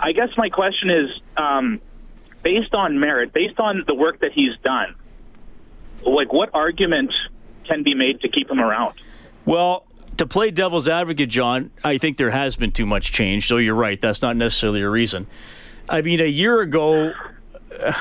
[0.00, 1.80] I guess my question is, um,
[2.42, 4.94] based on merit, based on the work that he's done,
[6.02, 7.12] like what argument
[7.64, 8.94] can be made to keep him around?
[9.44, 9.86] Well,
[10.16, 13.46] to play devil's advocate, John, I think there has been too much change.
[13.46, 14.00] So you're right.
[14.00, 15.26] That's not necessarily a reason.
[15.88, 17.12] I mean, a year ago,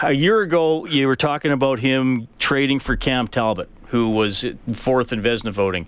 [0.04, 5.12] a year ago, you were talking about him trading for Cam Talbot, who was fourth
[5.12, 5.88] in Vezina voting.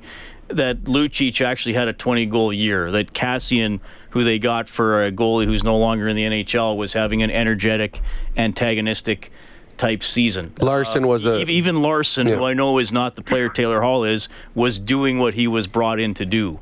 [0.53, 2.91] That Lucic actually had a 20 goal year.
[2.91, 3.79] That Kassian,
[4.11, 7.31] who they got for a goalie who's no longer in the NHL, was having an
[7.31, 8.01] energetic,
[8.37, 9.31] antagonistic
[9.77, 10.53] type season.
[10.61, 12.35] Larsson was a even Larsson, Yeah.
[12.35, 15.67] who I know is not the player Taylor Hall is, was doing what he was
[15.67, 16.59] brought in to do.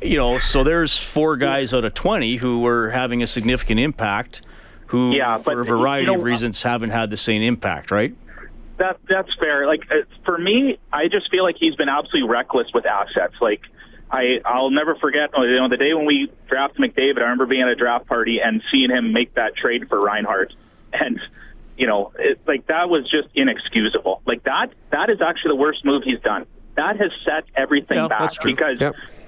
[0.00, 4.42] You know, so there's four guys out of 20 who were having a significant impact,
[4.86, 8.14] who, Yeah, for a variety you know, of reasons, haven't had the same impact, right?
[8.78, 9.66] That that's fair.
[9.66, 13.34] Like uh, for me, I just feel like he's been absolutely reckless with assets.
[13.40, 13.62] Like
[14.10, 17.18] I I'll never forget you know the day when we drafted McDavid.
[17.18, 20.52] I remember being at a draft party and seeing him make that trade for Reinhart,
[20.92, 21.20] and
[21.76, 24.22] you know it, like that was just inexcusable.
[24.26, 26.46] Like that that is actually the worst move he's done.
[26.74, 28.78] That has set everything back because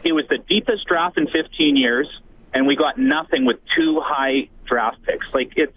[0.04, 2.06] it was the deepest draft in 15 years,
[2.52, 5.26] and we got nothing with two high draft picks.
[5.32, 5.76] Like it's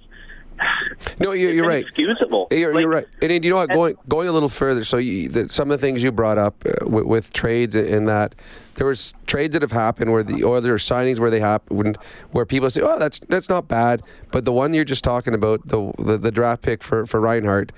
[1.19, 1.83] No, you're, you're right.
[1.83, 2.47] Excusable.
[2.51, 3.07] You're, you're right.
[3.21, 3.69] And, and you know what?
[3.69, 4.83] Going going a little further.
[4.83, 8.05] So you, the, some of the things you brought up uh, with, with trades in
[8.05, 8.35] that
[8.75, 11.97] there was trades that have happened where the or there are signings where they happened
[12.31, 14.01] where people say, "Oh, that's that's not bad."
[14.31, 17.71] But the one you're just talking about, the the, the draft pick for for Reinhart,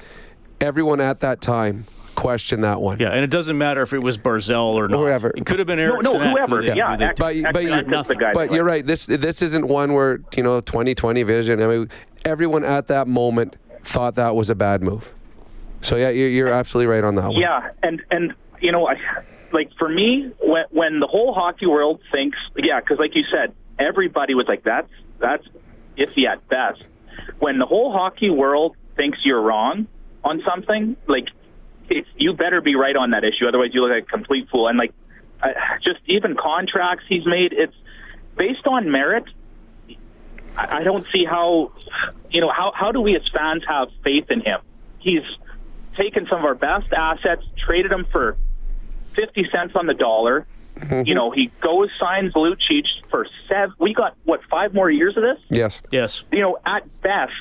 [0.59, 2.99] everyone at that time questioned that one.
[2.99, 4.99] Yeah, and it doesn't matter if it was Barzal or not.
[4.99, 5.31] Whoever.
[5.35, 6.61] It could have been No, Eric no, Sinek, whoever.
[6.61, 8.85] Who they, Yeah, who they- But, but, you, but you're right.
[8.85, 11.61] This this isn't one where you know 2020 vision.
[11.61, 11.89] I mean,
[12.25, 15.13] everyone at that moment thought that was a bad move.
[15.81, 17.35] So yeah, you're, absolutely right on that one.
[17.35, 18.95] Yeah, and and you know, I,
[19.51, 23.53] like for me, when when the whole hockey world thinks, yeah, because like you said,
[23.77, 25.45] everybody was like, that's that's
[25.97, 26.83] iffy at best.
[27.39, 29.87] When the whole hockey world thinks you're wrong
[30.23, 31.27] on something, like
[31.89, 34.67] it's, you better be right on that issue, otherwise you look like a complete fool.
[34.67, 34.93] And like,
[35.41, 37.75] I, just even contracts he's made, it's
[38.37, 39.25] based on merit.
[40.57, 41.71] I I don't see how,
[42.29, 44.59] you know, how how do we as fans have faith in him?
[44.99, 45.23] He's
[45.95, 48.37] taken some of our best assets, traded them for
[49.11, 50.45] fifty cents on the dollar.
[50.75, 51.07] Mm-hmm.
[51.07, 53.75] You know, he goes signs Lucic for seven.
[53.79, 55.37] We got what five more years of this?
[55.49, 55.81] Yes.
[55.91, 56.23] Yes.
[56.31, 57.31] You know, at best,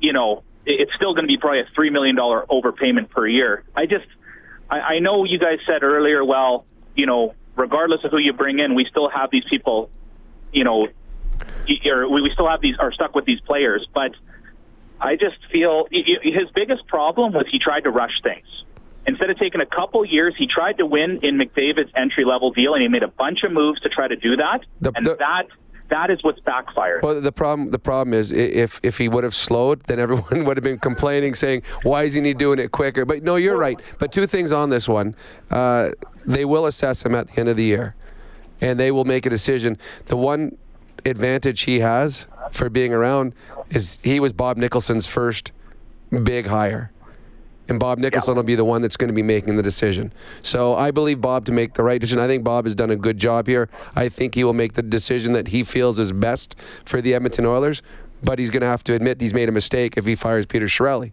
[0.00, 3.64] you know, it's still going to be probably a three million dollar overpayment per year.
[3.76, 4.06] I just,
[4.70, 6.64] I, I know you guys said earlier, well,
[6.94, 9.90] you know, regardless of who you bring in, we still have these people,
[10.52, 10.92] you know, y-
[11.86, 14.12] or we we still have these are stuck with these players, but
[15.00, 18.46] I just feel his biggest problem was he tried to rush things.
[19.06, 22.74] Instead of taking a couple years, he tried to win in McDavid's entry level deal,
[22.74, 24.60] and he made a bunch of moves to try to do that.
[24.80, 25.46] The- and the- that
[25.88, 27.02] that is what's backfired.
[27.02, 30.56] Well, the problem the problem is if if he would have slowed, then everyone would
[30.58, 33.80] have been complaining, saying, "Why isn't he doing it quicker?" But no, you're right.
[33.98, 35.14] But two things on this one:
[35.50, 35.90] uh,
[36.26, 37.94] they will assess him at the end of the year,
[38.60, 39.78] and they will make a decision.
[40.06, 40.58] The one
[41.04, 43.34] advantage he has for being around
[43.70, 45.52] is he was Bob Nicholson's first
[46.24, 46.90] big hire.
[47.68, 50.10] and Bob Nicholson will be the one that's going to be making the decision.
[50.42, 52.18] So I believe Bob to make the right decision.
[52.18, 53.68] I think Bob has done a good job here.
[53.94, 57.44] I think he will make the decision that he feels is best for the Edmonton
[57.44, 57.82] Oilers,
[58.22, 60.66] but he's going to have to admit he's made a mistake if he fires Peter
[60.66, 61.12] Chiarelli.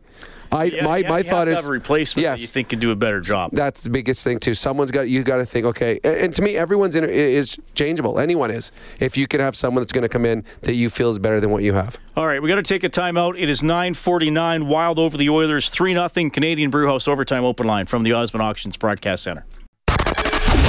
[0.56, 2.70] I, Yeah, my you my have to thought is have a replacement that you think
[2.70, 3.52] can do a better job.
[3.54, 4.54] that's the biggest thing too.
[4.54, 5.66] Someone's got you got to think.
[5.66, 8.20] Okay, and, and to me, everyone's in, is changeable.
[8.20, 8.72] Anyone is.
[9.00, 11.40] If you can have someone that's going to come in that you feel is better
[11.40, 11.98] than what you have.
[12.16, 13.40] All right, we got to take a timeout.
[13.40, 14.68] It is 9:49.
[14.68, 18.78] Wild over the Oilers, three 0 Canadian Brewhouse overtime open line from the Osmond Auctions
[18.78, 19.46] Broadcast Center.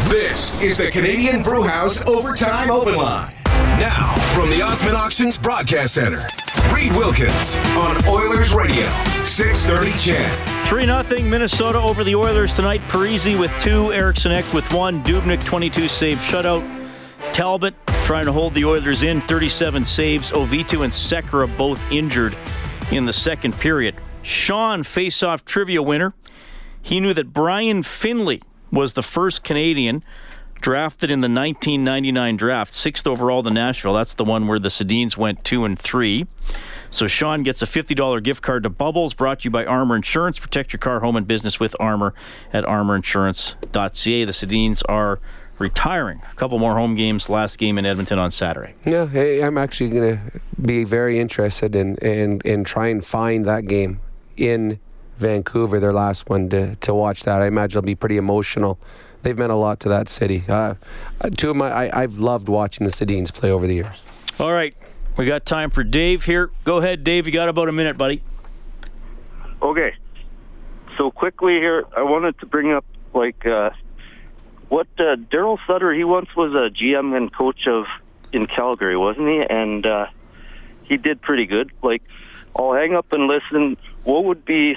[0.09, 3.36] This is the Canadian Brewhouse Overtime Open Line.
[3.79, 6.27] Now, from the Osmond Auctions Broadcast Center,
[6.75, 8.87] Reed Wilkins on Oilers Radio,
[9.25, 10.67] 630 CHED.
[10.67, 12.81] 3 0 Minnesota over the Oilers tonight.
[12.89, 16.65] Parise with two, Eriksson Ek with one, Dubnyk 22 save shutout.
[17.35, 17.75] Talbot
[18.05, 20.33] trying to hold the Oilers in, 37 saves.
[20.33, 22.35] Auvitu and Sekera both injured
[22.91, 23.95] in the second period.
[24.23, 26.15] Sean, face-off trivia winner.
[26.81, 30.03] He knew that Brian Finley was the first Canadian
[30.61, 33.95] drafted in the 1999 draft, sixth overall to Nashville.
[33.95, 36.27] That's the one where the Sedins went two and three.
[36.91, 40.39] So Sean gets a $50 gift card to Bubbles, brought to you by Armor Insurance.
[40.39, 42.15] Protect your car, home, and business with Armor
[42.53, 44.25] at armorinsurance.ca.
[44.25, 45.21] The Sedins are
[45.59, 46.23] retiring.
[46.31, 47.29] A couple more home games.
[47.29, 48.75] Last game in Edmonton on Saturday.
[48.85, 49.09] Yeah,
[49.45, 54.01] I'm actually going to be very interested in, in in try and find that game
[54.37, 54.79] in
[55.19, 57.43] Vancouver, their last one, to, to watch that.
[57.43, 58.79] I imagine it'll be pretty emotional.
[59.27, 60.45] They've meant a lot to that city.
[60.49, 60.75] Uh,
[61.37, 64.01] two of my, I, I've loved watching the Sedins play over the years.
[64.39, 64.73] All right,
[65.17, 66.53] we got time for Dave here.
[66.63, 67.27] Go ahead, Dave.
[67.27, 68.23] You got about a minute, buddy.
[69.61, 69.95] Okay.
[70.97, 73.71] So quickly here, I wanted to bring up like uh,
[74.69, 75.93] what uh, Daryl Sutter.
[75.93, 77.87] He once was a GM and coach of
[78.33, 79.43] in Calgary, wasn't he?
[79.51, 80.07] And uh,
[80.85, 81.73] he did pretty good.
[81.83, 82.05] Like,
[82.55, 83.77] I'll hang up and listen.
[84.05, 84.77] What would be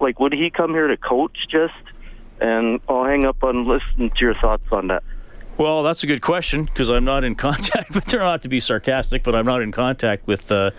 [0.00, 0.18] like?
[0.20, 1.74] Would he come here to coach just?
[2.40, 5.02] And I'll hang up and listen to your thoughts on that.
[5.58, 7.92] Well, that's a good question because I'm not in contact.
[7.92, 10.70] But they're not to be sarcastic, but I'm not in contact with uh,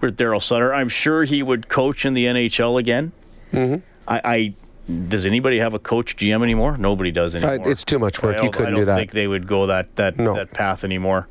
[0.00, 0.72] with Daryl Sutter.
[0.72, 3.12] I'm sure he would coach in the NHL again.
[3.52, 3.80] Mm-hmm.
[4.08, 4.54] I, I
[5.08, 6.76] does anybody have a coach GM anymore?
[6.78, 7.70] Nobody does Uh, anymore.
[7.70, 8.34] it's too much work.
[8.34, 8.96] I You don't- couldn't I don't do that.
[8.96, 11.28] think they would go that that that path anymore.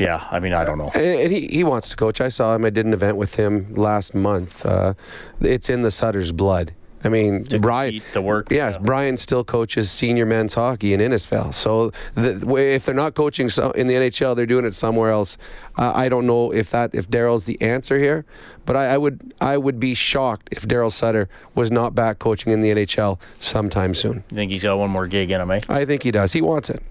[0.00, 0.90] Yeah, I mean, I don't know.
[0.94, 2.20] And and he, he wants to coach.
[2.20, 2.64] I saw him.
[2.64, 4.64] I did an event with him last month.
[4.66, 4.94] Uh,
[5.40, 6.72] it's in the Sutter's blood.
[7.04, 8.02] I mean, Brian.
[8.12, 8.48] to work.
[8.50, 11.54] Yes, Brian still coaches senior men's hockey in Innisfail.
[11.54, 15.38] So the, if they're not coaching in the NHL, they're doing it somewhere else.
[15.76, 18.24] Uh, I don't know if that if Daryl's the answer here,
[18.66, 22.52] but I, I would I would be shocked if Daryl Sutter was not back coaching
[22.52, 24.24] in the NHL sometime soon.
[24.30, 25.60] You think he's got one more gig in him, eh?
[25.68, 26.32] I think he does.
[26.32, 26.82] He wants it.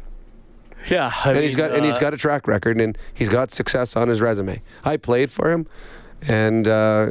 [0.89, 3.51] Yeah, I and he's got and he's uh, got a track record and he's got
[3.51, 4.61] success on his resume.
[4.85, 5.67] I played for him,
[6.27, 7.09] and uh,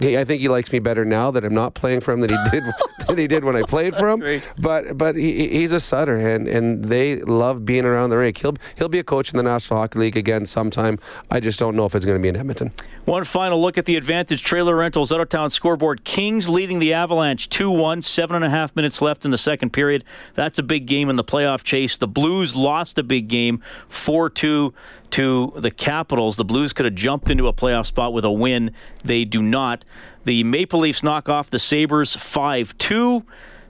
[0.00, 2.30] he, I think he likes me better now that I'm not playing for him than
[2.30, 2.64] he did
[3.08, 4.42] than he did when I played for him.
[4.58, 8.38] But but he, he's a Sutter, and and they love being around the rink.
[8.38, 10.98] He'll he'll be a coach in the National Hockey League again sometime.
[11.30, 12.72] I just don't know if it's going to be in Edmonton.
[13.04, 16.04] One final look at the Advantage Trailer Rentals out of town scoreboard.
[16.04, 19.70] Kings leading the Avalanche 2 1, seven and a half minutes left in the second
[19.70, 20.04] period.
[20.34, 21.98] That's a big game in the playoff chase.
[21.98, 24.72] The Blues lost a big game 4 2
[25.14, 26.36] to the Capitals.
[26.36, 28.72] The Blues could have jumped into a playoff spot with a win.
[29.04, 29.84] They do not.
[30.24, 33.24] The Maple Leafs knock off the Sabres 5 2.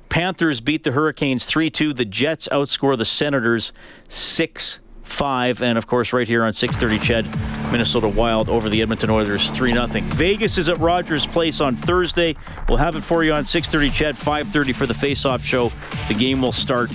[0.09, 1.93] Panthers beat the Hurricanes 3 2.
[1.93, 3.75] The Jets outscore the Senators
[4.09, 5.63] 6 5.
[5.63, 9.71] And of course, right here on 630 Ched, Minnesota Wild over the Edmonton Oilers 3
[9.71, 9.87] 0.
[9.87, 12.37] Vegas is at Rogers Place on Thursday.
[12.69, 15.71] We'll have it for you on 630 Ched, 530 for the face-off show.
[16.09, 16.91] The game will start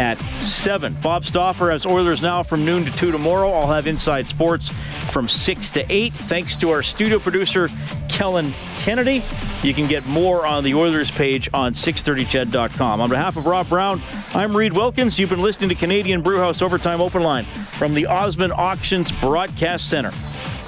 [0.00, 0.96] at 7.
[1.02, 3.50] Bob Stauffer has Oilers now from noon to 2 tomorrow.
[3.50, 4.72] I'll have Inside Sports
[5.10, 6.12] from 6 to 8.
[6.12, 7.68] Thanks to our studio producer,
[8.08, 9.22] Kellen Kennedy.
[9.62, 13.00] You can get more on the Oilers page on 630ched.com.
[13.00, 14.00] On behalf of Rob Brown,
[14.34, 15.18] I'm Reed Wilkins.
[15.18, 20.10] You've been listening to Canadian Brewhouse Overtime Open Line from the Osmond Auctions Broadcast Center.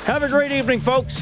[0.05, 1.21] Have a great evening, folks.